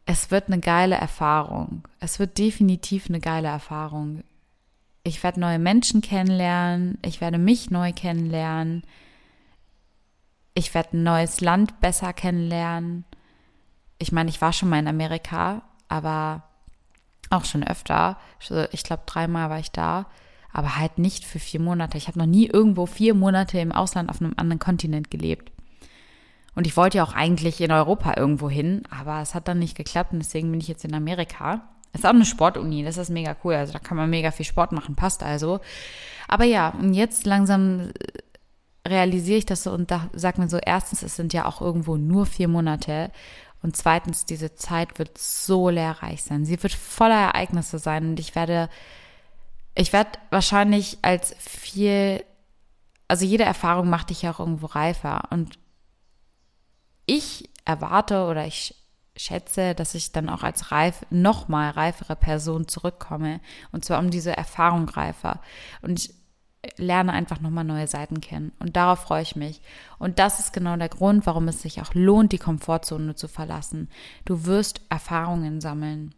es 0.05 0.31
wird 0.31 0.47
eine 0.47 0.61
geile 0.61 0.95
Erfahrung. 0.95 1.87
Es 1.99 2.19
wird 2.19 2.39
definitiv 2.39 3.09
eine 3.09 3.21
geile 3.21 3.49
Erfahrung. 3.49 4.23
Ich 5.03 5.23
werde 5.23 5.41
neue 5.41 5.59
Menschen 5.59 6.01
kennenlernen, 6.01 6.99
ich 7.05 7.21
werde 7.21 7.39
mich 7.39 7.71
neu 7.71 7.93
kennenlernen, 7.93 8.83
ich 10.55 10.75
werde 10.75 10.97
ein 10.97 11.03
neues 11.05 11.41
Land 11.41 11.81
besser 11.81 12.13
kennenlernen. 12.13 13.05
Ich 13.99 14.11
meine, 14.11 14.31
ich 14.31 14.41
war 14.41 14.53
schon 14.53 14.69
mal 14.69 14.79
in 14.79 14.89
Amerika, 14.89 15.63
aber 15.89 16.43
auch 17.31 17.45
schon 17.45 17.63
öfter. 17.63 18.19
Ich 18.73 18.83
glaube, 18.83 19.03
dreimal 19.07 19.51
war 19.51 19.59
ich 19.59 19.71
da, 19.71 20.07
aber 20.53 20.77
halt 20.77 20.99
nicht 20.99 21.25
für 21.25 21.39
vier 21.39 21.61
Monate. 21.61 21.99
Ich 21.99 22.09
habe 22.09 22.19
noch 22.19 22.27
nie 22.27 22.47
irgendwo 22.47 22.87
vier 22.87 23.15
Monate 23.15 23.59
im 23.59 23.73
Ausland 23.73 24.11
auf 24.11 24.21
einem 24.21 24.35
anderen 24.37 24.59
Kontinent 24.59 25.11
gelebt. 25.11 25.53
Und 26.57 26.67
ich 26.67 26.77
wollte 26.77 26.97
ja 26.99 27.05
auch 27.05 27.13
eigentlich 27.13 27.61
in 27.61 27.71
Europa 27.71 28.15
irgendwo 28.17 28.49
hin, 28.49 28.83
aber 28.91 29.21
es 29.21 29.35
hat 29.35 29.47
dann 29.47 29.59
nicht 29.59 29.77
geklappt 29.77 30.15
und 30.15 30.21
deswegen 30.21 30.51
bin 30.51 30.61
ich 30.61 30.69
jetzt 30.69 30.87
in 30.87 30.95
Amerika. 30.95 31.69
ist 31.93 32.07
auch 32.07 32.11
eine 32.11 32.25
Sportuni, 32.25 32.83
das 32.83 32.97
ist 32.97 33.11
mega 33.11 33.37
cool. 33.45 33.55
Also 33.55 33.75
da 33.75 33.79
kann 33.79 33.99
man 33.99 34.09
mega 34.09 34.31
viel 34.31 34.47
Sport 34.47 34.73
machen, 34.73 34.97
passt 34.97 35.23
also. 35.23 35.61
Aber 36.29 36.45
ja, 36.45 36.71
und 36.71 36.95
jetzt 36.95 37.27
langsam 37.27 37.93
realisiere 38.89 39.37
ich 39.37 39.45
das 39.45 39.65
so 39.65 39.71
und 39.71 39.91
da 39.91 40.09
sag 40.15 40.39
mir 40.39 40.49
so, 40.49 40.57
erstens, 40.57 41.03
es 41.03 41.15
sind 41.15 41.35
ja 41.35 41.45
auch 41.45 41.61
irgendwo 41.61 41.99
nur 41.99 42.25
vier 42.25 42.49
Monate. 42.49 43.11
Und 43.63 43.77
zweitens, 43.77 44.25
diese 44.25 44.55
Zeit 44.55 44.99
wird 44.99 45.19
so 45.19 45.69
lehrreich 45.69 46.23
sein. 46.23 46.47
Sie 46.47 46.63
wird 46.63 46.73
voller 46.73 47.21
Ereignisse 47.21 47.79
sein 47.79 48.11
und 48.11 48.21
ich 48.21 48.35
werde, 48.35 48.71
ich 49.75 49.93
werde 49.93 50.13
wahrscheinlich 50.31 50.99
als 51.03 51.35
viel, 51.39 52.25
also 53.09 53.27
jede 53.27 53.45
Erfahrung 53.45 53.91
macht 53.91 54.09
dich 54.09 54.23
ja 54.23 54.31
auch 54.33 54.41
irgendwo 54.41 54.67
reifer. 54.67 55.25
Und 55.31 55.59
ich 57.07 57.49
erwarte 57.65 58.27
oder 58.27 58.47
ich 58.47 58.75
schätze, 59.17 59.75
dass 59.75 59.95
ich 59.95 60.13
dann 60.13 60.29
auch 60.29 60.43
als 60.43 60.73
reif, 60.73 61.07
noch 61.11 61.49
mal 61.49 61.71
reifere 61.71 62.17
Person 62.17 62.69
zurückkomme. 62.69 63.41
Und 63.73 63.85
zwar 63.85 63.99
um 63.99 64.11
diese 64.11 64.37
Erfahrung 64.37 64.89
reifer. 64.89 65.41
Und 65.83 65.99
ich 66.01 66.15
lerne 66.77 67.13
einfach 67.13 67.41
nochmal 67.41 67.65
neue 67.65 67.87
Seiten 67.87 68.21
kennen. 68.21 68.53
Und 68.59 68.77
darauf 68.77 69.01
freue 69.01 69.23
ich 69.23 69.37
mich. 69.37 69.63
Und 69.99 70.19
das 70.19 70.41
ist 70.41 70.53
genau 70.53 70.77
der 70.77 70.89
Grund, 70.89 71.27
warum 71.27 71.49
es 71.49 71.63
sich 71.63 71.81
auch 71.81 71.95
lohnt, 71.95 72.33
die 72.33 72.39
Komfortzone 72.39 73.15
zu 73.15 73.29
verlassen. 73.29 73.89
Du 74.25 74.45
wirst 74.45 74.81
Erfahrungen 74.89 75.61
sammeln. 75.61 76.15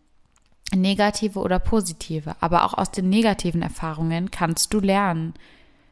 Negative 0.74 1.38
oder 1.38 1.59
positive. 1.59 2.37
Aber 2.40 2.64
auch 2.64 2.74
aus 2.74 2.90
den 2.90 3.09
negativen 3.09 3.62
Erfahrungen 3.62 4.31
kannst 4.31 4.72
du 4.74 4.81
lernen 4.81 5.35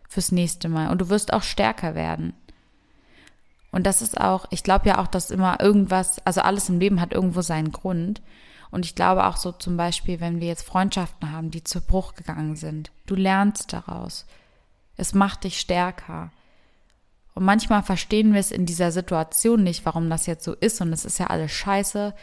fürs 0.08 0.32
nächste 0.32 0.68
Mal. 0.68 0.90
Und 0.90 1.00
du 1.00 1.08
wirst 1.08 1.32
auch 1.32 1.42
stärker 1.42 1.94
werden. 1.94 2.34
Und 3.76 3.82
das 3.84 4.00
ist 4.00 4.18
auch, 4.18 4.46
ich 4.48 4.62
glaube 4.62 4.88
ja 4.88 4.96
auch, 4.96 5.06
dass 5.06 5.30
immer 5.30 5.60
irgendwas, 5.60 6.18
also 6.24 6.40
alles 6.40 6.70
im 6.70 6.80
Leben 6.80 6.98
hat 6.98 7.12
irgendwo 7.12 7.42
seinen 7.42 7.72
Grund. 7.72 8.22
Und 8.70 8.86
ich 8.86 8.94
glaube 8.94 9.26
auch 9.26 9.36
so 9.36 9.52
zum 9.52 9.76
Beispiel, 9.76 10.18
wenn 10.18 10.40
wir 10.40 10.46
jetzt 10.46 10.66
Freundschaften 10.66 11.30
haben, 11.30 11.50
die 11.50 11.62
zu 11.62 11.82
Bruch 11.82 12.14
gegangen 12.14 12.56
sind, 12.56 12.90
du 13.04 13.14
lernst 13.14 13.74
daraus. 13.74 14.24
Es 14.96 15.12
macht 15.12 15.44
dich 15.44 15.60
stärker. 15.60 16.30
Und 17.34 17.44
manchmal 17.44 17.82
verstehen 17.82 18.32
wir 18.32 18.40
es 18.40 18.50
in 18.50 18.64
dieser 18.64 18.92
Situation 18.92 19.62
nicht, 19.62 19.84
warum 19.84 20.08
das 20.08 20.24
jetzt 20.24 20.44
so 20.44 20.54
ist. 20.54 20.80
Und 20.80 20.90
es 20.94 21.04
ist 21.04 21.18
ja 21.18 21.26
alles 21.26 21.52
scheiße. 21.52 22.14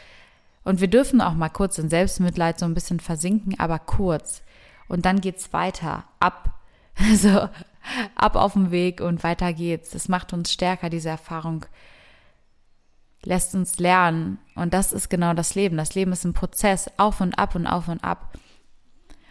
Und 0.64 0.80
wir 0.80 0.88
dürfen 0.88 1.20
auch 1.20 1.34
mal 1.34 1.50
kurz 1.50 1.78
in 1.78 1.88
Selbstmitleid 1.88 2.58
so 2.58 2.66
ein 2.66 2.74
bisschen 2.74 2.98
versinken, 2.98 3.60
aber 3.60 3.78
kurz. 3.78 4.42
Und 4.88 5.06
dann 5.06 5.20
geht's 5.20 5.52
weiter, 5.52 6.02
ab. 6.18 6.52
So, 7.14 7.48
ab 8.14 8.36
auf 8.36 8.54
den 8.54 8.70
Weg 8.70 9.00
und 9.00 9.22
weiter 9.22 9.52
geht's. 9.52 9.90
Das 9.90 10.08
macht 10.08 10.32
uns 10.32 10.52
stärker, 10.52 10.90
diese 10.90 11.08
Erfahrung 11.10 11.66
lässt 13.22 13.54
uns 13.54 13.78
lernen. 13.78 14.38
Und 14.54 14.74
das 14.74 14.92
ist 14.92 15.08
genau 15.08 15.34
das 15.34 15.54
Leben. 15.54 15.76
Das 15.76 15.94
Leben 15.94 16.12
ist 16.12 16.24
ein 16.24 16.34
Prozess, 16.34 16.90
auf 16.96 17.20
und 17.20 17.38
ab 17.38 17.54
und 17.54 17.66
auf 17.66 17.88
und 17.88 18.02
ab. 18.04 18.34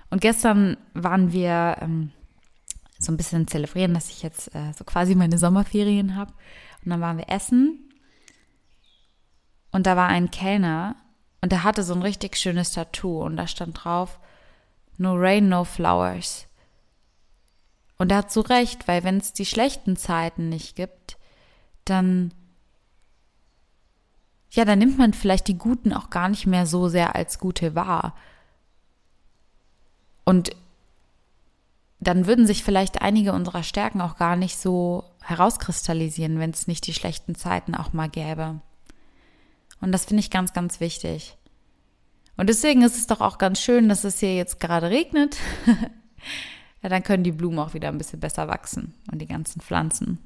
Und 0.09 0.21
gestern 0.21 0.77
waren 0.93 1.31
wir 1.31 1.77
ähm, 1.81 2.11
so 2.99 3.11
ein 3.11 3.17
bisschen 3.17 3.47
zelebrieren, 3.47 3.93
dass 3.93 4.09
ich 4.09 4.23
jetzt 4.23 4.53
äh, 4.55 4.73
so 4.75 4.83
quasi 4.83 5.15
meine 5.15 5.37
Sommerferien 5.37 6.15
habe. 6.15 6.33
Und 6.83 6.91
dann 6.91 7.01
waren 7.01 7.17
wir 7.17 7.29
essen. 7.29 7.89
Und 9.71 9.87
da 9.87 9.95
war 9.95 10.07
ein 10.07 10.29
Kellner 10.29 10.95
und 11.41 11.51
der 11.51 11.63
hatte 11.63 11.83
so 11.83 11.93
ein 11.93 12.03
richtig 12.03 12.37
schönes 12.37 12.71
Tattoo. 12.71 13.23
Und 13.23 13.37
da 13.37 13.47
stand 13.47 13.83
drauf, 13.83 14.19
No 14.97 15.15
rain, 15.15 15.49
no 15.49 15.63
flowers. 15.63 16.47
Und 17.97 18.11
er 18.11 18.19
hat 18.19 18.31
so 18.31 18.41
recht, 18.41 18.87
weil 18.87 19.03
wenn 19.03 19.17
es 19.17 19.33
die 19.33 19.45
schlechten 19.45 19.95
Zeiten 19.95 20.49
nicht 20.49 20.75
gibt, 20.75 21.17
dann 21.85 22.33
ja, 24.53 24.65
dann 24.65 24.77
nimmt 24.77 24.99
man 24.99 25.13
vielleicht 25.13 25.47
die 25.47 25.57
guten 25.57 25.93
auch 25.93 26.11
gar 26.11 26.29
nicht 26.29 26.45
mehr 26.45 26.67
so 26.67 26.87
sehr 26.87 27.15
als 27.15 27.39
gute 27.39 27.73
wahr. 27.73 28.15
Und 30.25 30.51
dann 31.99 32.27
würden 32.27 32.45
sich 32.45 32.63
vielleicht 32.63 33.01
einige 33.01 33.33
unserer 33.33 33.63
Stärken 33.63 33.99
auch 33.99 34.15
gar 34.15 34.35
nicht 34.35 34.57
so 34.57 35.05
herauskristallisieren, 35.23 36.37
wenn 36.37 36.51
es 36.51 36.67
nicht 36.67 36.85
die 36.85 36.93
schlechten 36.93 37.33
Zeiten 37.33 37.73
auch 37.73 37.93
mal 37.93 38.09
gäbe. 38.09 38.61
Und 39.81 39.91
das 39.91 40.05
finde 40.05 40.19
ich 40.19 40.29
ganz, 40.29 40.53
ganz 40.53 40.79
wichtig. 40.79 41.35
Und 42.37 42.47
deswegen 42.47 42.83
ist 42.83 42.97
es 42.97 43.07
doch 43.07 43.21
auch 43.21 43.39
ganz 43.39 43.59
schön, 43.59 43.89
dass 43.89 44.03
es 44.03 44.19
hier 44.19 44.35
jetzt 44.35 44.59
gerade 44.59 44.89
regnet. 44.91 45.37
ja, 46.83 46.89
dann 46.89 47.03
können 47.03 47.23
die 47.23 47.31
Blumen 47.31 47.59
auch 47.59 47.73
wieder 47.73 47.87
ein 47.87 47.97
bisschen 47.97 48.19
besser 48.19 48.47
wachsen 48.49 48.93
und 49.11 49.19
die 49.19 49.27
ganzen 49.27 49.61
Pflanzen. 49.61 50.19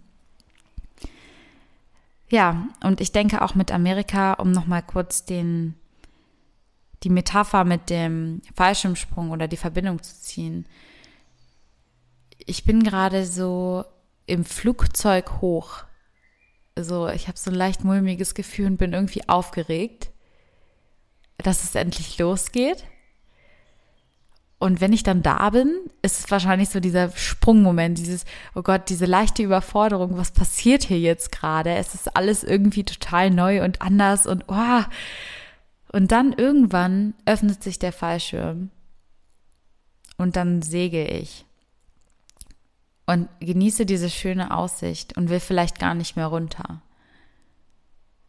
Ja, 2.29 2.67
und 2.83 2.99
ich 2.99 3.11
denke 3.11 3.41
auch 3.41 3.55
mit 3.55 3.71
Amerika, 3.71 4.33
um 4.33 4.51
nochmal 4.51 4.81
kurz 4.81 5.23
den, 5.23 5.75
die 7.03 7.09
Metapher 7.09 7.63
mit 7.63 7.89
dem 7.89 8.41
Fallschirmsprung 8.55 9.29
oder 9.31 9.47
die 9.47 9.55
Verbindung 9.55 10.01
zu 10.01 10.19
ziehen. 10.19 10.65
Ich 12.39 12.65
bin 12.65 12.83
gerade 12.83 13.25
so 13.25 13.85
im 14.25 14.43
Flugzeug 14.43 15.39
hoch. 15.41 15.83
So, 16.75 17.07
ich 17.07 17.27
habe 17.27 17.37
so 17.37 17.51
ein 17.51 17.55
leicht 17.55 17.83
mulmiges 17.83 18.33
Gefühl 18.33 18.65
und 18.65 18.77
bin 18.77 18.93
irgendwie 18.93 19.27
aufgeregt, 19.29 20.09
dass 21.37 21.63
es 21.63 21.75
endlich 21.75 22.17
losgeht. 22.17 22.83
Und 24.59 24.81
wenn 24.81 24.91
ich 24.91 25.03
dann 25.03 25.21
da 25.21 25.51
bin, 25.51 25.71
ist 26.01 26.19
es 26.19 26.31
wahrscheinlich 26.31 26.69
so 26.69 26.79
dieser 26.79 27.11
Sprungmoment, 27.11 27.97
dieses, 27.97 28.25
oh 28.55 28.63
Gott, 28.63 28.89
diese 28.89 29.05
leichte 29.05 29.43
Überforderung, 29.43 30.17
was 30.17 30.31
passiert 30.31 30.83
hier 30.83 30.99
jetzt 30.99 31.31
gerade? 31.31 31.75
Es 31.75 31.93
ist 31.93 32.15
alles 32.15 32.43
irgendwie 32.43 32.83
total 32.83 33.29
neu 33.29 33.63
und 33.63 33.81
anders 33.81 34.25
und 34.25 34.45
oh. 34.47 34.83
Und 35.91 36.11
dann 36.11 36.33
irgendwann 36.33 37.13
öffnet 37.25 37.61
sich 37.61 37.77
der 37.77 37.93
Fallschirm 37.93 38.71
und 40.17 40.35
dann 40.35 40.63
segel 40.63 41.11
ich 41.11 41.45
und 43.05 43.29
genieße 43.39 43.85
diese 43.85 44.09
schöne 44.09 44.51
Aussicht 44.51 45.15
und 45.17 45.29
will 45.29 45.39
vielleicht 45.39 45.79
gar 45.79 45.93
nicht 45.93 46.15
mehr 46.15 46.27
runter. 46.27 46.81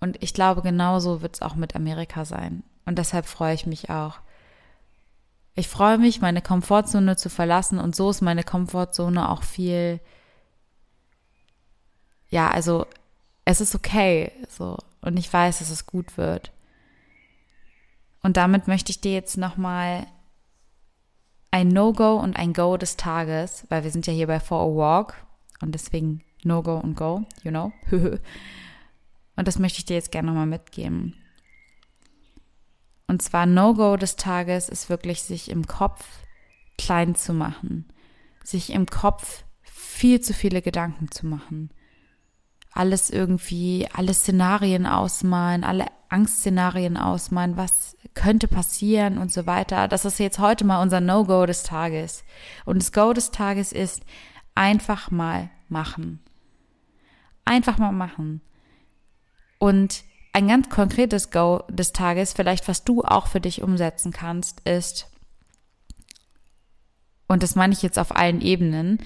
Und 0.00 0.22
ich 0.22 0.32
glaube, 0.32 0.62
genauso 0.62 1.22
wird 1.22 1.36
es 1.36 1.42
auch 1.42 1.56
mit 1.56 1.74
Amerika 1.74 2.24
sein. 2.24 2.62
Und 2.86 2.98
deshalb 2.98 3.26
freue 3.26 3.54
ich 3.54 3.66
mich 3.66 3.90
auch. 3.90 4.20
Ich 5.58 5.66
freue 5.66 5.98
mich, 5.98 6.20
meine 6.20 6.40
Komfortzone 6.40 7.16
zu 7.16 7.28
verlassen 7.28 7.80
und 7.80 7.96
so 7.96 8.10
ist 8.10 8.20
meine 8.20 8.44
Komfortzone 8.44 9.28
auch 9.28 9.42
viel, 9.42 9.98
ja, 12.28 12.48
also 12.48 12.86
es 13.44 13.60
ist 13.60 13.74
okay, 13.74 14.30
so 14.48 14.78
und 15.00 15.16
ich 15.16 15.32
weiß, 15.32 15.58
dass 15.58 15.70
es 15.70 15.84
gut 15.84 16.16
wird. 16.16 16.52
Und 18.22 18.36
damit 18.36 18.68
möchte 18.68 18.92
ich 18.92 19.00
dir 19.00 19.12
jetzt 19.12 19.36
nochmal 19.36 20.06
ein 21.50 21.66
No-Go 21.66 22.20
und 22.20 22.36
ein 22.36 22.52
Go 22.52 22.76
des 22.76 22.96
Tages, 22.96 23.66
weil 23.68 23.82
wir 23.82 23.90
sind 23.90 24.06
ja 24.06 24.12
hier 24.12 24.28
bei 24.28 24.38
For 24.38 24.60
a 24.60 24.66
Walk 24.66 25.14
und 25.60 25.74
deswegen 25.74 26.22
No-Go 26.44 26.76
und 26.76 26.94
Go, 26.94 27.24
you 27.42 27.50
know. 27.50 27.72
und 27.90 29.48
das 29.48 29.58
möchte 29.58 29.80
ich 29.80 29.86
dir 29.86 29.94
jetzt 29.94 30.12
gerne 30.12 30.28
nochmal 30.28 30.46
mitgeben. 30.46 31.16
Und 33.08 33.22
zwar 33.22 33.46
No-Go 33.46 33.96
des 33.96 34.16
Tages 34.16 34.68
ist 34.68 34.90
wirklich, 34.90 35.22
sich 35.22 35.50
im 35.50 35.66
Kopf 35.66 36.04
klein 36.76 37.14
zu 37.14 37.32
machen, 37.32 37.86
sich 38.44 38.70
im 38.70 38.86
Kopf 38.86 39.44
viel 39.62 40.20
zu 40.20 40.34
viele 40.34 40.62
Gedanken 40.62 41.10
zu 41.10 41.26
machen. 41.26 41.70
Alles 42.70 43.10
irgendwie, 43.10 43.88
alle 43.92 44.12
Szenarien 44.12 44.86
ausmalen, 44.86 45.64
alle 45.64 45.86
Angstszenarien 46.10 46.96
ausmalen, 46.96 47.56
was 47.56 47.96
könnte 48.14 48.46
passieren 48.46 49.18
und 49.18 49.32
so 49.32 49.46
weiter. 49.46 49.88
Das 49.88 50.04
ist 50.04 50.18
jetzt 50.18 50.38
heute 50.38 50.64
mal 50.64 50.82
unser 50.82 51.00
No-Go 51.00 51.46
des 51.46 51.62
Tages. 51.62 52.24
Und 52.66 52.82
das 52.82 52.92
Go 52.92 53.14
des 53.14 53.30
Tages 53.30 53.72
ist 53.72 54.02
einfach 54.54 55.10
mal 55.10 55.50
machen. 55.68 56.20
Einfach 57.46 57.78
mal 57.78 57.92
machen. 57.92 58.42
Und 59.58 60.04
ein 60.32 60.48
ganz 60.48 60.68
konkretes 60.68 61.30
Go 61.30 61.62
des 61.68 61.92
Tages, 61.92 62.32
vielleicht 62.32 62.68
was 62.68 62.84
du 62.84 63.02
auch 63.02 63.26
für 63.26 63.40
dich 63.40 63.62
umsetzen 63.62 64.12
kannst, 64.12 64.60
ist, 64.68 65.08
und 67.26 67.42
das 67.42 67.54
meine 67.54 67.72
ich 67.72 67.82
jetzt 67.82 67.98
auf 67.98 68.16
allen 68.16 68.40
Ebenen, 68.40 68.98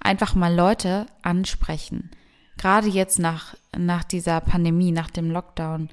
einfach 0.00 0.34
mal 0.34 0.54
Leute 0.54 1.06
ansprechen. 1.22 2.10
Gerade 2.56 2.88
jetzt 2.88 3.18
nach, 3.18 3.54
nach 3.76 4.04
dieser 4.04 4.40
Pandemie, 4.40 4.92
nach 4.92 5.10
dem 5.10 5.30
Lockdown. 5.30 5.90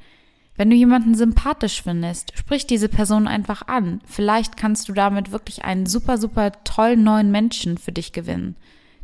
Wenn 0.55 0.69
du 0.69 0.75
jemanden 0.75 1.15
sympathisch 1.15 1.81
findest, 1.81 2.37
sprich 2.37 2.67
diese 2.67 2.87
Person 2.87 3.27
einfach 3.27 3.67
an. 3.67 4.01
Vielleicht 4.05 4.55
kannst 4.55 4.87
du 4.87 4.93
damit 4.93 5.31
wirklich 5.31 5.65
einen 5.65 5.87
super, 5.87 6.17
super 6.17 6.51
tollen 6.63 7.03
neuen 7.03 7.31
Menschen 7.31 7.77
für 7.77 7.91
dich 7.91 8.13
gewinnen. 8.13 8.55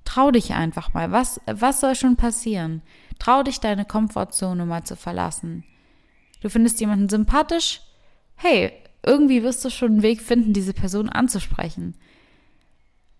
Trau 0.05 0.31
dich 0.31 0.53
einfach 0.53 0.93
mal. 0.93 1.11
Was, 1.11 1.41
was 1.47 1.81
soll 1.81 1.95
schon 1.95 2.15
passieren? 2.15 2.81
Trau 3.19 3.43
dich, 3.43 3.59
deine 3.59 3.85
Komfortzone 3.85 4.65
mal 4.65 4.83
zu 4.83 4.95
verlassen. 4.95 5.63
Du 6.41 6.49
findest 6.49 6.79
jemanden 6.79 7.09
sympathisch? 7.09 7.81
Hey, 8.35 8.71
irgendwie 9.03 9.43
wirst 9.43 9.63
du 9.63 9.69
schon 9.69 9.91
einen 9.91 10.01
Weg 10.01 10.21
finden, 10.21 10.53
diese 10.53 10.73
Person 10.73 11.09
anzusprechen. 11.09 11.95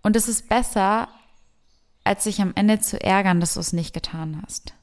Und 0.01 0.15
es 0.15 0.27
ist 0.27 0.49
besser, 0.49 1.09
als 2.03 2.23
sich 2.23 2.41
am 2.41 2.53
Ende 2.55 2.79
zu 2.79 3.01
ärgern, 3.01 3.39
dass 3.39 3.55
du 3.55 3.59
es 3.59 3.73
nicht 3.73 3.93
getan 3.93 4.41
hast. 4.41 4.73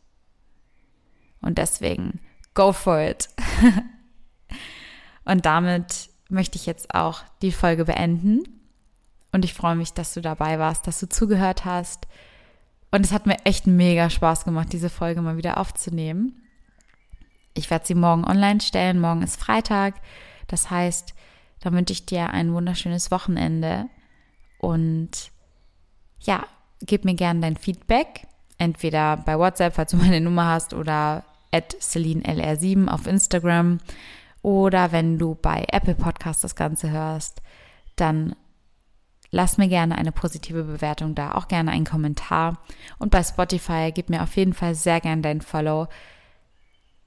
Und 1.40 1.58
deswegen, 1.58 2.20
go 2.54 2.72
for 2.72 3.00
it. 3.00 3.28
Und 5.24 5.46
damit 5.46 6.10
möchte 6.28 6.56
ich 6.56 6.66
jetzt 6.66 6.94
auch 6.94 7.22
die 7.42 7.52
Folge 7.52 7.84
beenden. 7.84 8.42
Und 9.32 9.44
ich 9.44 9.54
freue 9.54 9.76
mich, 9.76 9.92
dass 9.92 10.14
du 10.14 10.20
dabei 10.20 10.58
warst, 10.58 10.86
dass 10.86 11.00
du 11.00 11.08
zugehört 11.08 11.64
hast. 11.64 12.06
Und 12.90 13.04
es 13.04 13.12
hat 13.12 13.26
mir 13.26 13.36
echt 13.44 13.66
mega 13.66 14.10
Spaß 14.10 14.44
gemacht, 14.44 14.72
diese 14.72 14.90
Folge 14.90 15.20
mal 15.20 15.36
wieder 15.36 15.58
aufzunehmen. 15.58 16.42
Ich 17.54 17.70
werde 17.70 17.86
sie 17.86 17.94
morgen 17.94 18.24
online 18.24 18.60
stellen. 18.60 19.00
Morgen 19.00 19.22
ist 19.22 19.40
Freitag. 19.40 19.94
Das 20.46 20.70
heißt, 20.70 21.14
da 21.60 21.72
wünsche 21.72 21.92
ich 21.92 22.06
dir 22.06 22.30
ein 22.30 22.52
wunderschönes 22.52 23.10
Wochenende. 23.10 23.88
Und 24.58 25.32
ja, 26.20 26.44
gib 26.80 27.04
mir 27.04 27.14
gerne 27.14 27.40
dein 27.40 27.56
Feedback. 27.56 28.26
Entweder 28.58 29.16
bei 29.16 29.38
WhatsApp, 29.38 29.74
falls 29.74 29.90
du 29.90 29.96
meine 29.98 30.20
Nummer 30.20 30.46
hast, 30.46 30.74
oder 30.74 31.24
at 31.50 31.74
CelineLR7 31.74 32.88
auf 32.88 33.06
Instagram. 33.06 33.78
Oder 34.42 34.92
wenn 34.92 35.18
du 35.18 35.34
bei 35.34 35.64
Apple 35.72 35.94
Podcast 35.94 36.44
das 36.44 36.54
Ganze 36.54 36.90
hörst, 36.90 37.42
dann 37.96 38.36
lass 39.30 39.58
mir 39.58 39.68
gerne 39.68 39.96
eine 39.96 40.12
positive 40.12 40.64
Bewertung 40.64 41.14
da, 41.14 41.32
auch 41.32 41.48
gerne 41.48 41.70
einen 41.70 41.84
Kommentar. 41.84 42.58
Und 42.98 43.10
bei 43.10 43.22
Spotify 43.22 43.92
gib 43.94 44.10
mir 44.10 44.22
auf 44.22 44.36
jeden 44.36 44.54
Fall 44.54 44.74
sehr 44.74 45.00
gerne 45.00 45.22
dein 45.22 45.40
Follow 45.40 45.88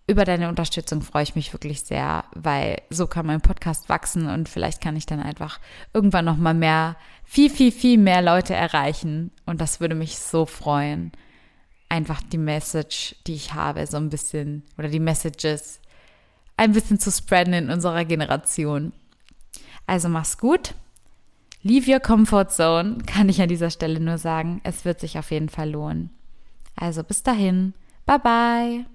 über 0.10 0.26
deine 0.26 0.50
Unterstützung 0.50 1.04
freue 1.04 1.22
ich 1.22 1.36
mich 1.36 1.54
wirklich 1.54 1.82
sehr, 1.82 2.24
weil 2.34 2.82
so 2.90 3.06
kann 3.06 3.28
mein 3.28 3.42
Podcast 3.42 3.90
wachsen 3.90 4.28
und 4.28 4.50
vielleicht 4.50 4.82
kann 4.82 4.96
ich 4.96 5.06
dann 5.06 5.20
einfach 5.20 5.60
irgendwann 5.94 6.26
noch 6.26 6.36
mal 6.36 6.56
mehr, 6.56 6.96
viel, 7.26 7.52
viel, 7.52 7.72
viel 7.72 8.00
mehr 8.00 8.24
Leute 8.24 8.56
erreichen 8.56 9.30
und 9.46 9.62
das 9.62 9.80
würde 9.80 9.94
mich 9.94 10.18
so 10.18 10.48
freuen. 10.48 11.12
Einfach 11.90 12.24
die 12.24 12.40
Message, 12.40 13.18
die 13.28 13.36
ich 13.36 13.54
habe, 13.54 13.86
so 13.86 13.98
ein 13.98 14.10
bisschen 14.10 14.64
oder 14.80 14.88
die 14.88 15.00
Messages 15.00 15.80
ein 16.58 16.72
bisschen 16.72 17.00
zu 17.00 17.12
spreaden 17.12 17.54
in 17.54 17.70
unserer 17.70 18.04
Generation. 18.04 18.94
Also 19.86 20.10
mach's 20.10 20.40
gut. 20.40 20.74
Leave 21.62 21.92
your 21.92 22.00
comfort 22.00 22.50
zone, 22.50 23.00
kann 23.06 23.28
ich 23.28 23.42
an 23.42 23.50
dieser 23.50 23.70
Stelle 23.70 24.00
nur 24.00 24.18
sagen. 24.18 24.62
Es 24.64 24.86
wird 24.86 25.00
sich 25.00 25.20
auf 25.20 25.32
jeden 25.32 25.50
Fall 25.50 25.72
lohnen. 25.72 26.10
Also 26.76 27.04
bis 27.04 27.24
dahin. 27.24 27.74
Bye 28.06 28.20
bye. 28.20 28.86